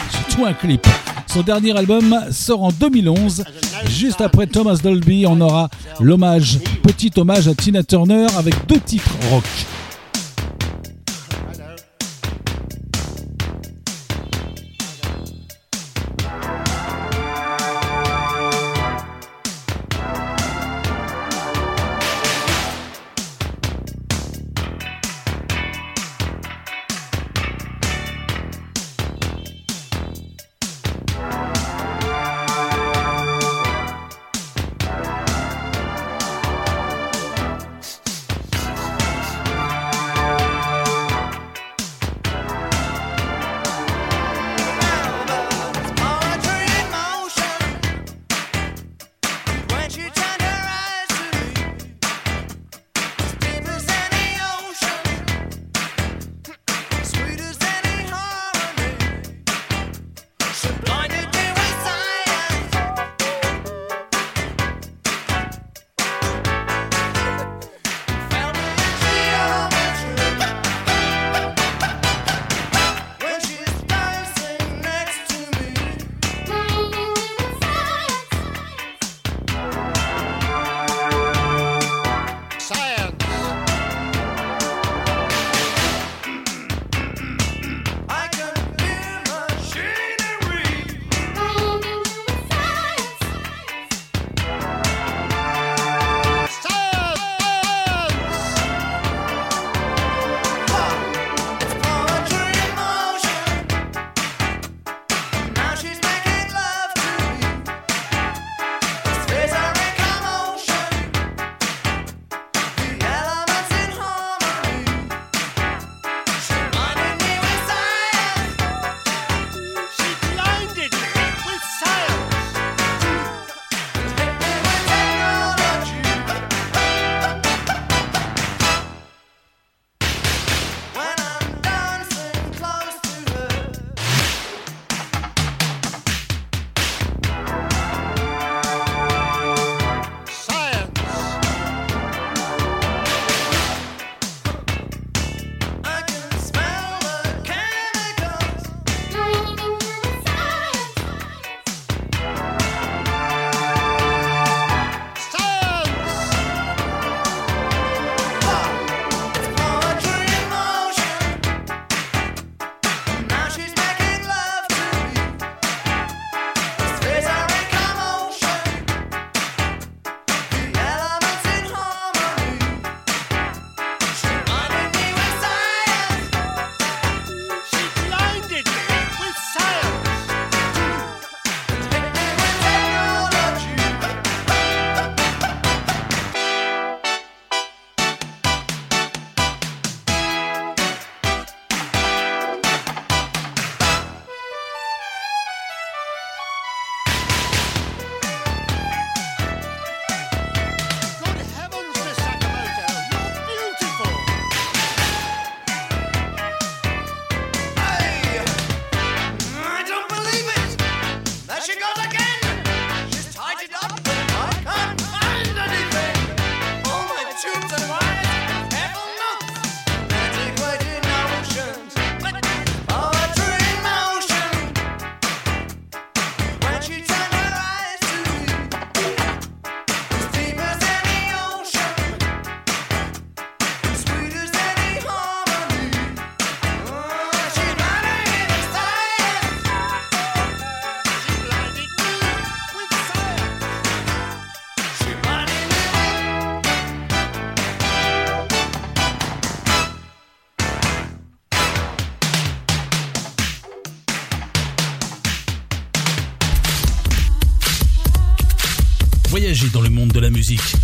[0.08, 0.86] Surtout un clip.
[1.26, 3.42] Son dernier album sort en 2011.
[3.88, 5.68] Juste après Thomas Dolby, on aura
[5.98, 9.44] l'hommage, petit hommage à Tina Turner avec deux titres rock.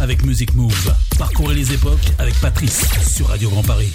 [0.00, 0.94] Avec Music Move.
[1.16, 3.92] Parcourez les époques avec Patrice sur Radio Grand Paris.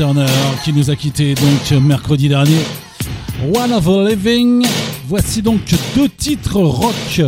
[0.00, 0.24] Turner
[0.64, 2.56] qui nous a quittés donc mercredi dernier.
[3.54, 4.64] One of a Living.
[5.06, 5.60] Voici donc
[5.94, 7.20] deux titres rock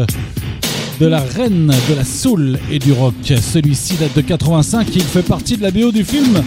[0.99, 3.15] de la reine de la soul et du rock.
[3.27, 6.43] Celui-ci date de 85 et il fait partie de la BO du film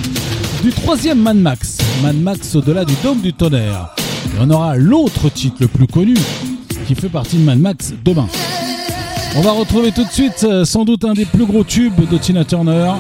[0.64, 1.77] du troisième Mad Max.
[2.02, 3.93] Mad Max au-delà du dôme du tonnerre.
[4.26, 6.15] Et on aura l'autre titre le plus connu
[6.88, 8.27] qui fait partie de Mad Max demain.
[9.35, 12.18] On va retrouver tout de suite euh, sans doute un des plus gros tubes de
[12.18, 12.93] Tina Turner,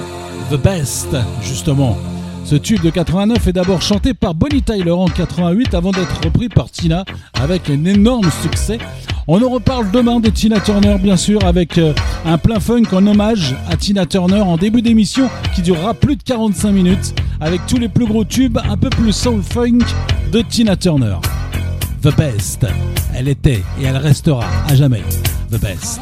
[0.51, 1.97] The Best, justement.
[2.45, 6.47] Ce tube de 89 est d'abord chanté par Bonnie Tyler en 88 avant d'être repris
[6.47, 7.03] par Tina
[7.33, 8.77] avec un énorme succès.
[9.27, 11.93] On en reparle demain de Tina Turner bien sûr avec euh,
[12.23, 16.21] un plein funk en hommage à Tina Turner en début d'émission qui durera plus de
[16.21, 19.79] 45 minutes avec tous les plus gros tubes un peu plus soul funk
[20.31, 21.15] de Tina Turner.
[22.03, 22.67] The Best,
[23.15, 25.01] elle était et elle restera à jamais
[25.49, 26.01] The Best.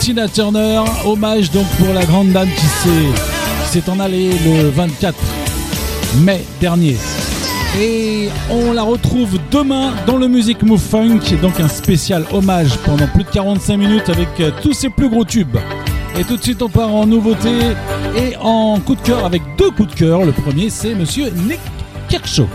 [0.00, 2.90] Tina Turner, hommage donc pour la grande dame qui s'est,
[3.64, 5.16] qui s'est en allée le 24
[6.22, 6.96] mai dernier.
[7.80, 13.06] Et on la retrouve demain dans le Music Move Funk, donc un spécial hommage pendant
[13.06, 15.56] plus de 45 minutes avec euh, tous ses plus gros tubes.
[16.18, 17.50] Et tout de suite on part en nouveauté
[18.14, 20.24] et en coup de cœur avec deux coups de cœur.
[20.26, 21.60] Le premier c'est Monsieur Nick
[22.10, 22.46] Kershaw.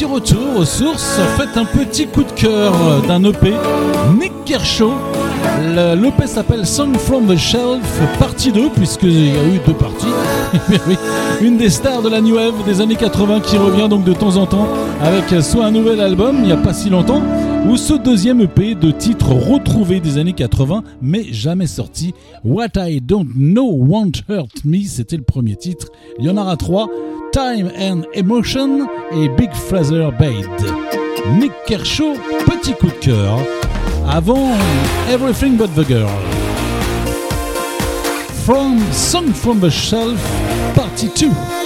[0.00, 2.72] Petit retour aux sources, faites un petit coup de cœur
[3.06, 3.52] d'un EP,
[4.18, 4.92] Nick Kershaw.
[5.74, 10.06] Le- L'EP s'appelle Song from the Shelf, partie 2, puisqu'il y a eu deux parties.
[11.42, 14.36] Une des stars de la New Wave des années 80 qui revient donc de temps
[14.36, 14.68] en temps
[15.02, 17.22] avec soit un nouvel album, il n'y a pas si longtemps,
[17.68, 22.14] ou ce deuxième EP de titres retrouvés des années 80, mais jamais sorti.
[22.42, 25.88] What I Don't Know Won't Hurt Me, c'était le premier titre.
[26.18, 26.88] Il y en aura trois.
[27.32, 30.46] Time and Emotion et Big Fraser Bade.
[31.38, 32.14] Nick Kershaw,
[32.46, 33.38] petit coup de cœur.
[34.08, 34.56] Avant
[35.08, 36.08] Everything But the Girl.
[38.44, 40.20] From Song from the Shelf,
[40.74, 41.59] Partie 2.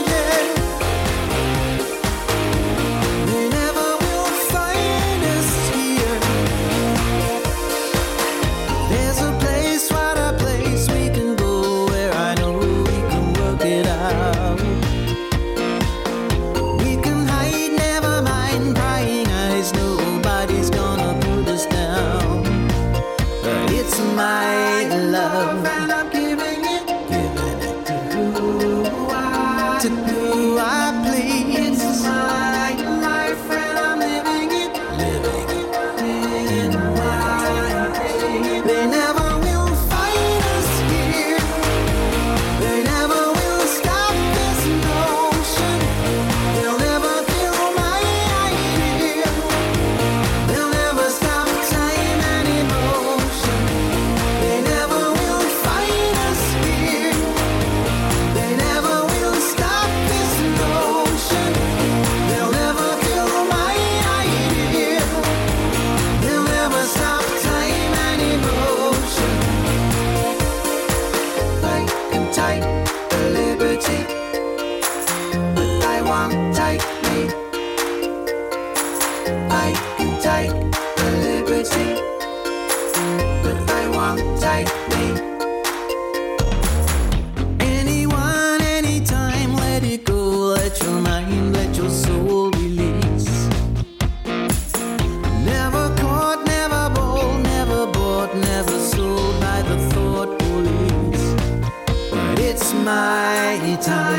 [103.77, 104.14] Time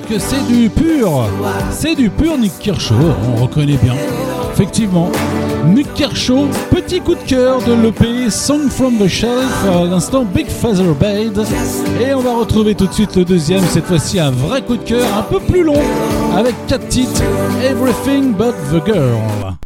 [0.00, 1.28] que c'est du pur.
[1.70, 2.94] C'est du pur Nick Kershaw,
[3.32, 3.94] on reconnaît bien.
[4.52, 5.10] Effectivement.
[5.66, 10.46] Nick Kershaw, petit coup de cœur de l'EP Song from the Shelf, à l'instant Big
[10.46, 11.38] Feather Bed.
[12.00, 14.84] Et on va retrouver tout de suite le deuxième, cette fois-ci un vrai coup de
[14.84, 15.80] cœur, un peu plus long,
[16.36, 17.22] avec quatre titres
[17.62, 19.56] Everything but the Girl.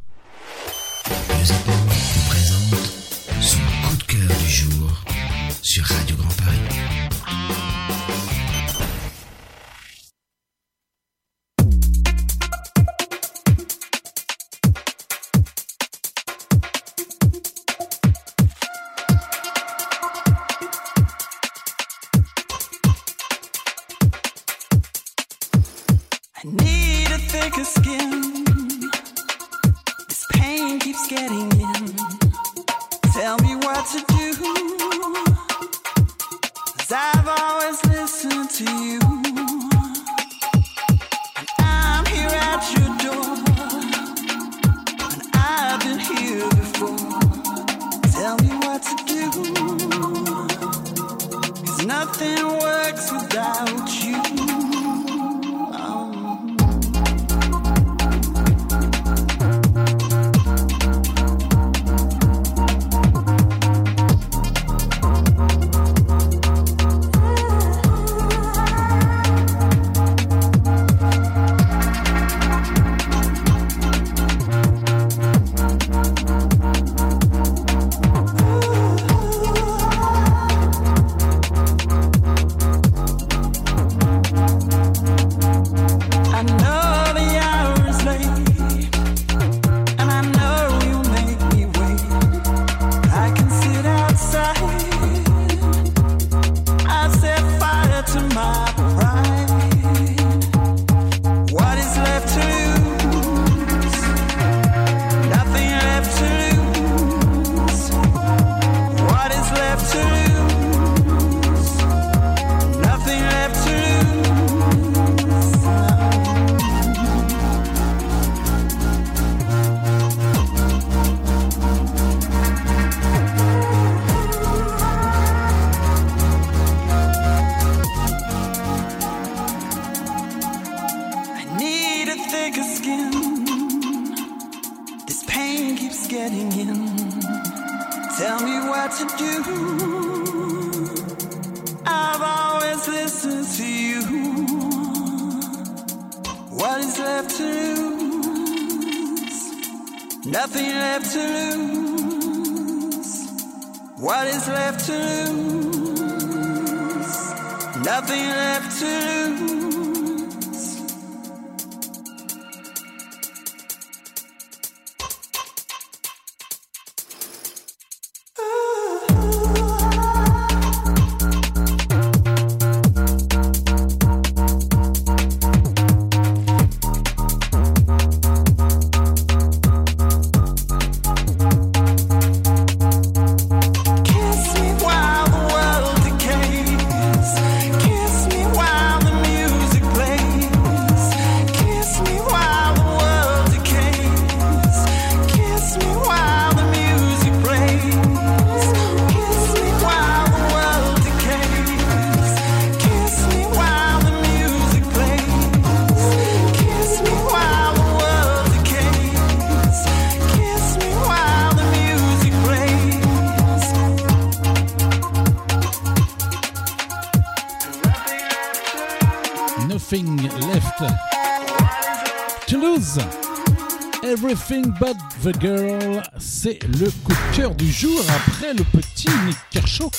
[225.33, 229.91] The girl, c'est le coup de cœur du jour après le petit Nick Kershaw.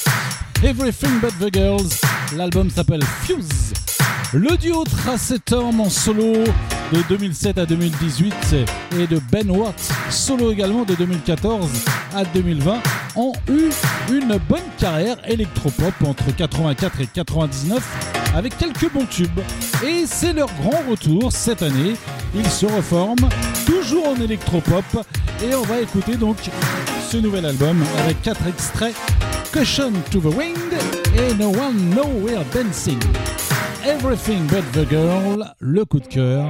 [0.63, 1.89] Everything but the girls,
[2.35, 3.73] l'album s'appelle Fuse.
[4.33, 6.33] Le duo Tracetorm en solo
[6.91, 8.55] de 2007 à 2018
[8.99, 11.67] et de Ben Watt, solo également de 2014
[12.15, 12.79] à 2020,
[13.15, 13.69] ont eu
[14.11, 19.39] une bonne carrière électropop entre 84 et 99 avec quelques bons tubes.
[19.85, 21.95] Et c'est leur grand retour cette année.
[22.35, 23.29] Ils se reforment,
[23.65, 24.85] toujours en électropop.
[25.41, 26.37] Et on va écouter donc
[27.09, 28.95] ce nouvel album avec quatre extraits
[29.53, 30.57] Cushion to the Wind
[31.17, 32.99] et No One Nowhere Dancing.
[33.85, 36.49] Everything but the girl, le coup de cœur,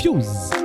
[0.00, 0.57] Fuse.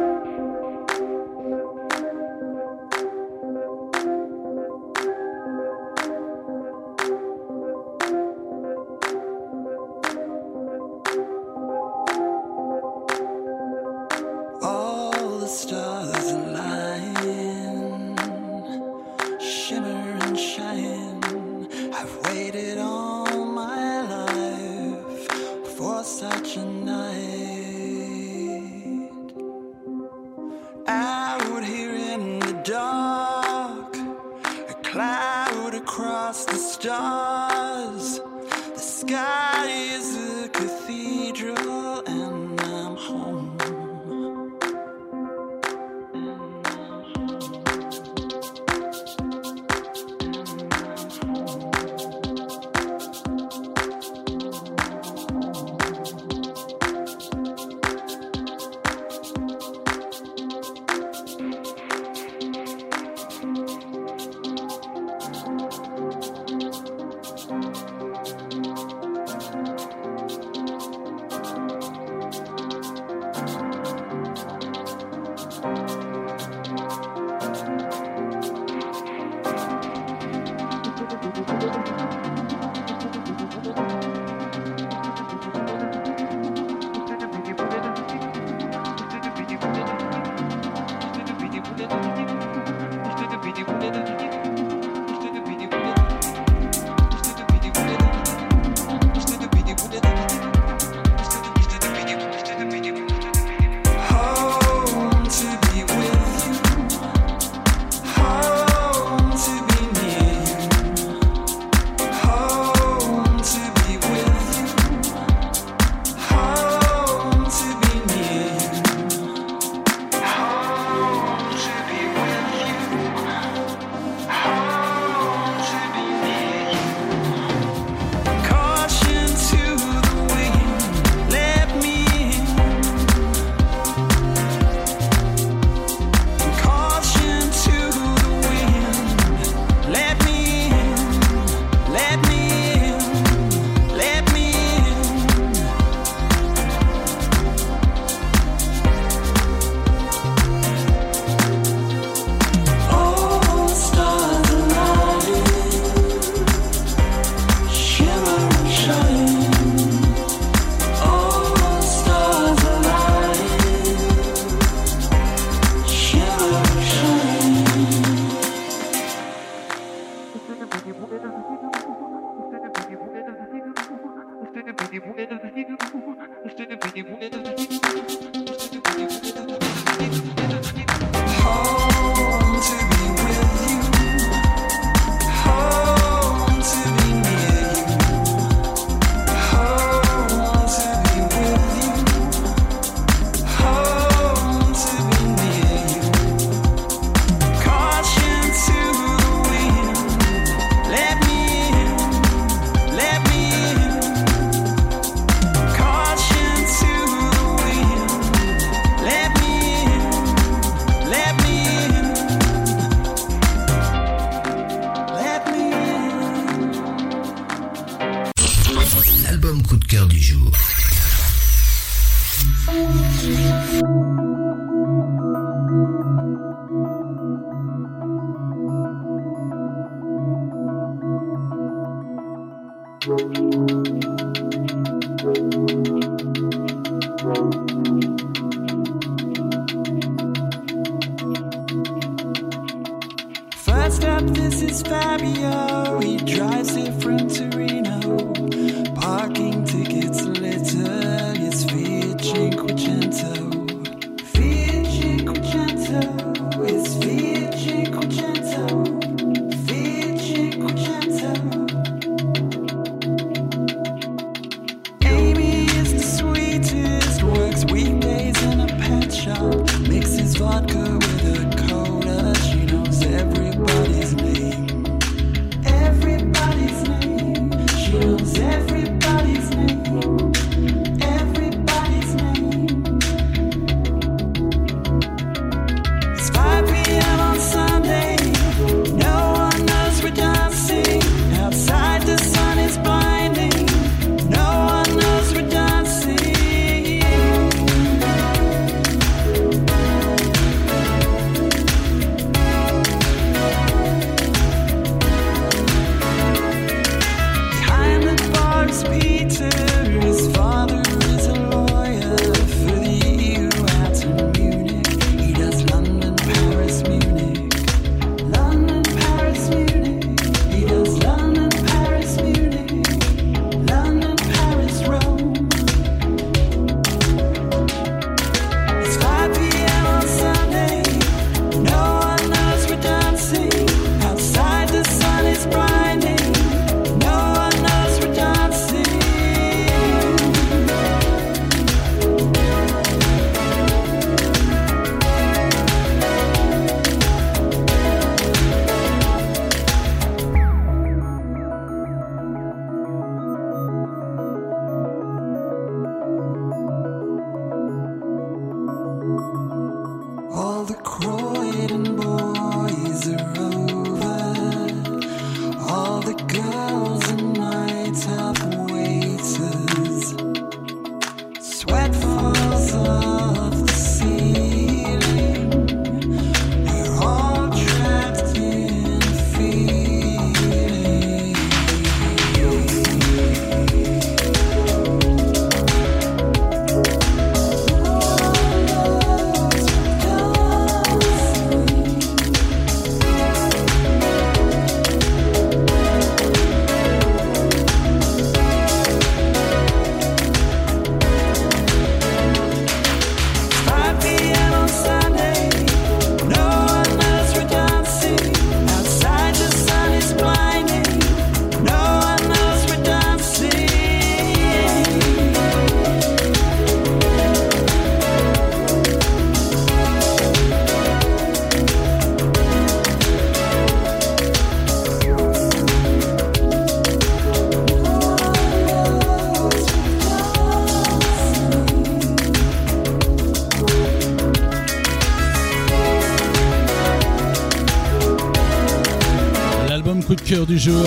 [440.46, 440.86] du jour.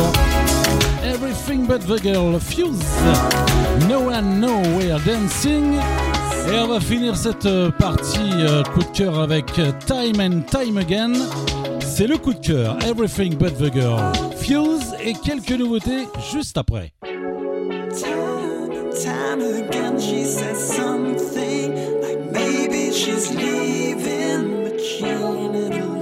[1.04, 2.82] Everything but the girl, Fuse.
[3.88, 5.78] No one nowhere dancing.
[6.48, 9.46] Et on va finir cette partie euh, coup de cœur avec
[9.86, 11.12] Time and Time Again.
[11.80, 16.92] C'est le coup de cœur, Everything but the girl, Fuse et quelques nouveautés juste après.
[17.02, 25.95] Time, time again, she says something like maybe she's leaving, but she never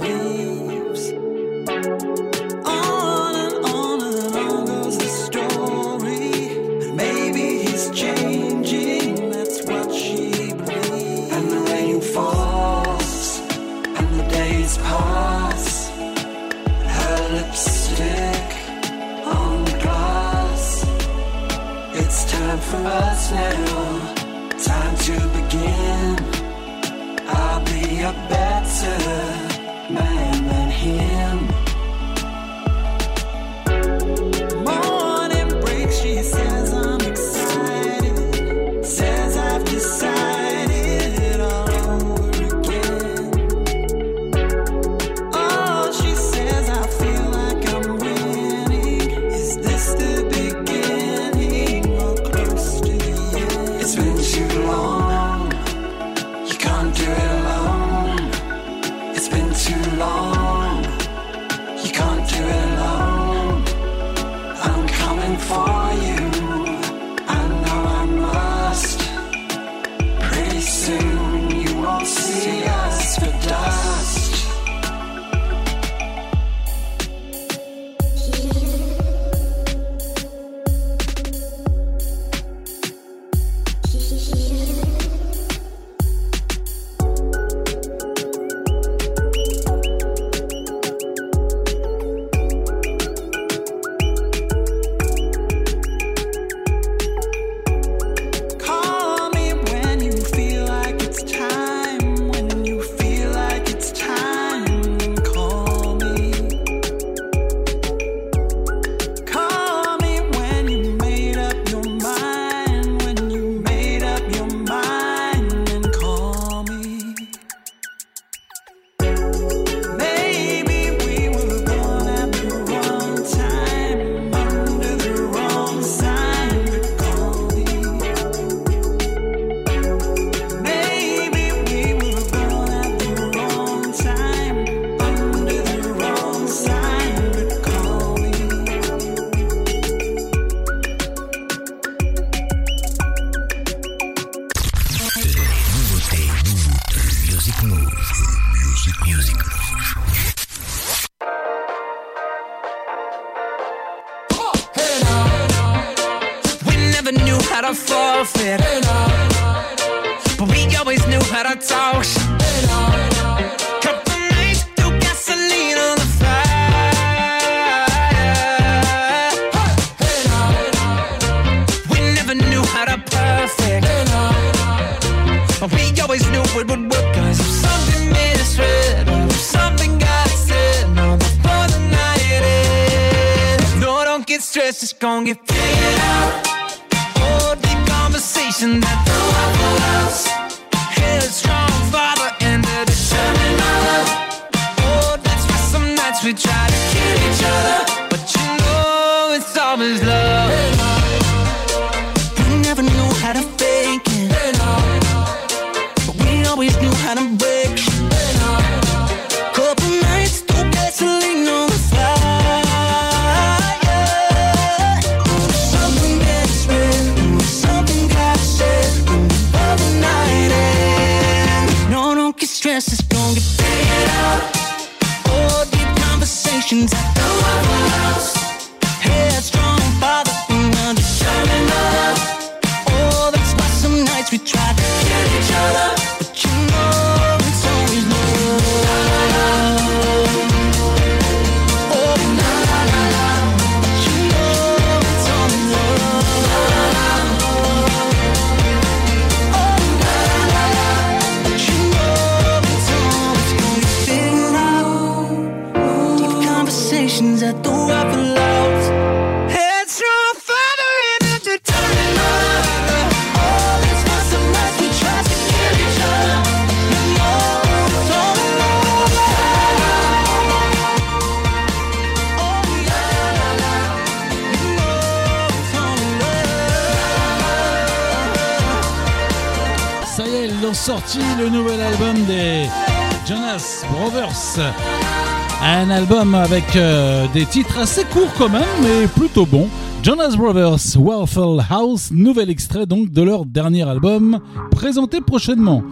[286.55, 289.67] avec euh, des titres assez courts quand même, mais plutôt bons.
[290.05, 294.39] Jonas Brothers, Waffle House, nouvel extrait donc de leur dernier album,
[294.71, 295.83] présenté prochainement.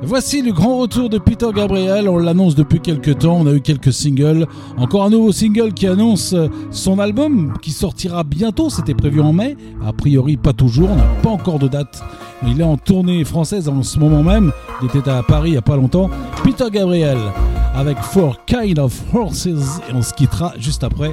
[0.00, 3.60] Voici le grand retour de Peter Gabriel, on l'annonce depuis quelques temps, on a eu
[3.60, 4.46] quelques singles,
[4.78, 9.32] encore un nouveau single qui annonce euh, son album qui sortira bientôt, c'était prévu en
[9.32, 12.00] mai, a priori pas toujours, on n'a pas encore de date.
[12.46, 14.52] Il est en tournée française en ce moment même,
[14.82, 16.10] il était à Paris il n'y a pas longtemps,
[16.44, 17.18] Peter Gabriel
[17.74, 19.46] avec Four Kind of Horses
[19.88, 21.12] et on se quittera juste après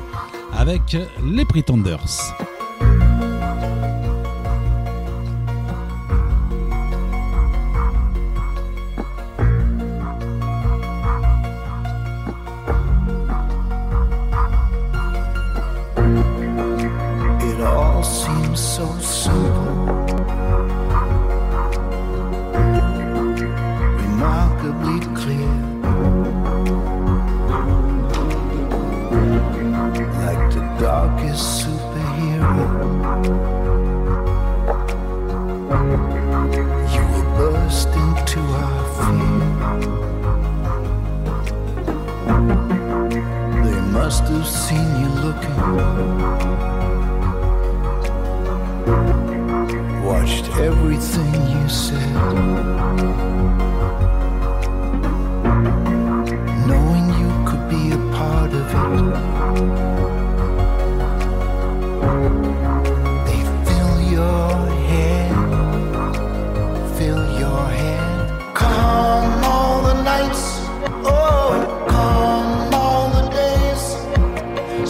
[0.58, 2.36] avec les Pretenders.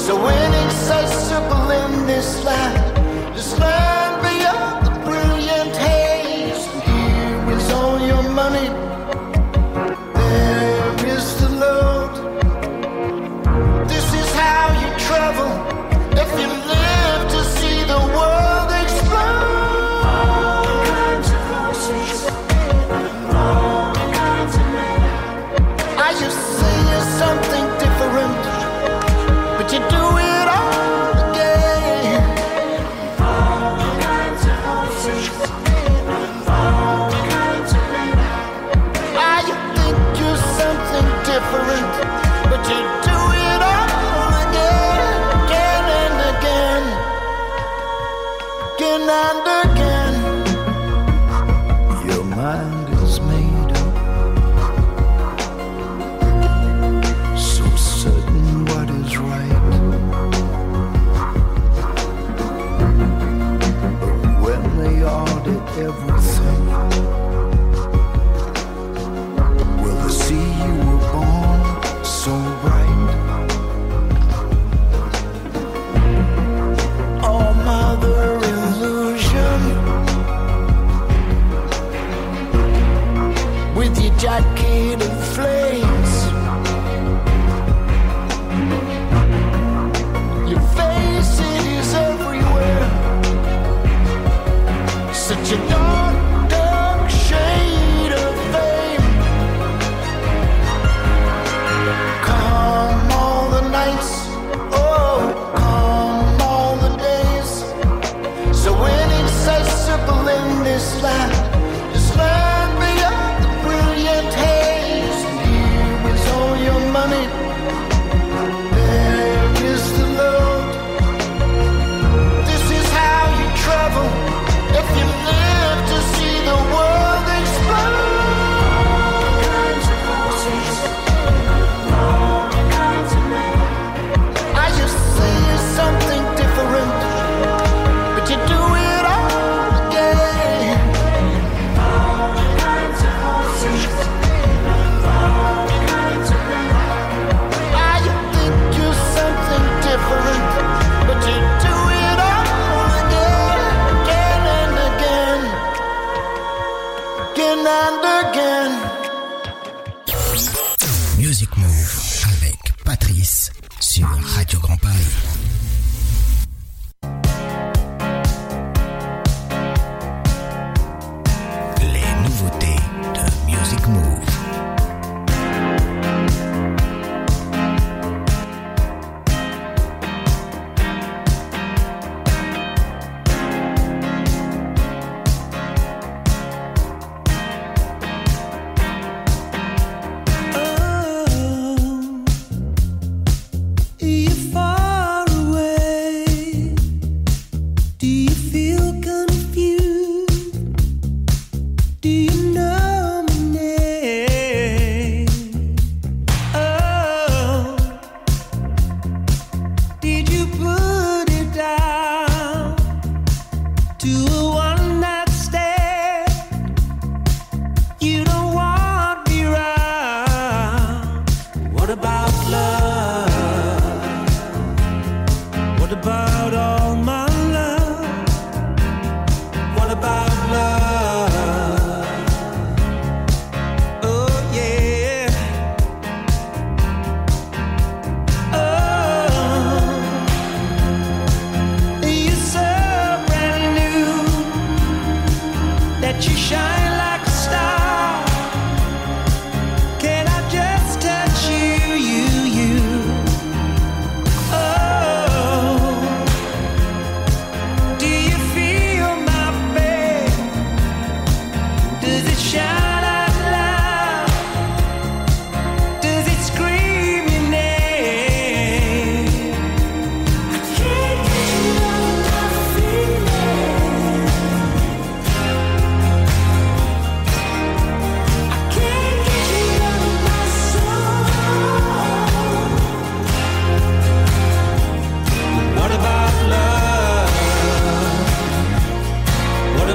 [0.10, 0.49] So when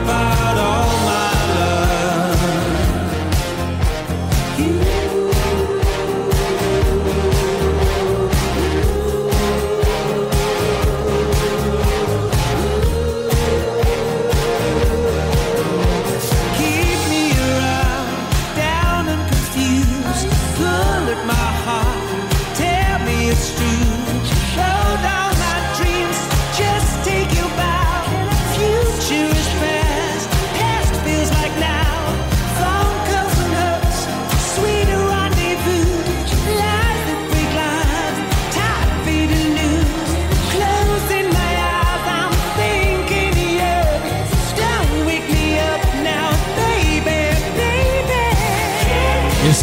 [0.04, 0.83] about all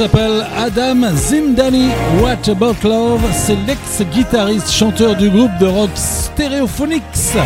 [0.01, 1.89] s'appelle Adam Zindani.
[2.19, 7.37] What About Love C'est l'ex-guitariste chanteur du groupe de rock Stereophonics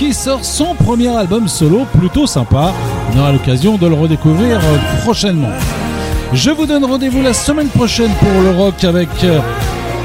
[0.00, 2.72] qui sort son premier album solo plutôt sympa.
[3.12, 5.52] On aura l'occasion de le redécouvrir euh, prochainement.
[6.32, 9.38] Je vous donne rendez-vous la semaine prochaine pour le rock avec euh,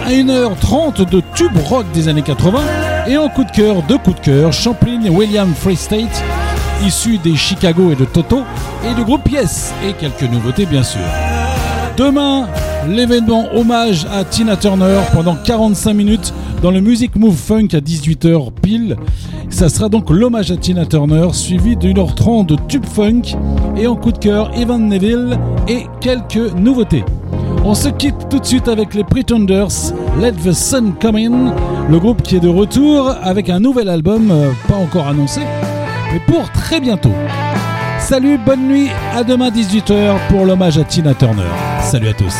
[0.10, 2.60] 1h30 de tube rock des années 80
[3.08, 6.24] et en coup de cœur, deux coups de cœur, Champlain et William Free State,
[6.86, 8.44] issus des Chicago et de Toto,
[8.88, 11.02] et du groupe Yes, et quelques nouveautés bien sûr.
[12.00, 12.48] Demain,
[12.88, 18.54] l'événement hommage à Tina Turner pendant 45 minutes dans le Music Move Funk à 18h
[18.62, 18.96] pile.
[19.50, 23.24] Ça sera donc l'hommage à Tina Turner suivi d'une heure 30 de tube funk
[23.76, 25.38] et en coup de cœur Evan Neville
[25.68, 27.04] et quelques nouveautés.
[27.66, 31.54] On se quitte tout de suite avec les Pretenders, Let the Sun Come In,
[31.90, 35.42] le groupe qui est de retour avec un nouvel album euh, pas encore annoncé,
[36.14, 37.12] mais pour très bientôt.
[38.00, 41.44] Salut, bonne nuit, à demain 18h pour l'hommage à Tina Turner.
[41.84, 42.34] Salut à tous.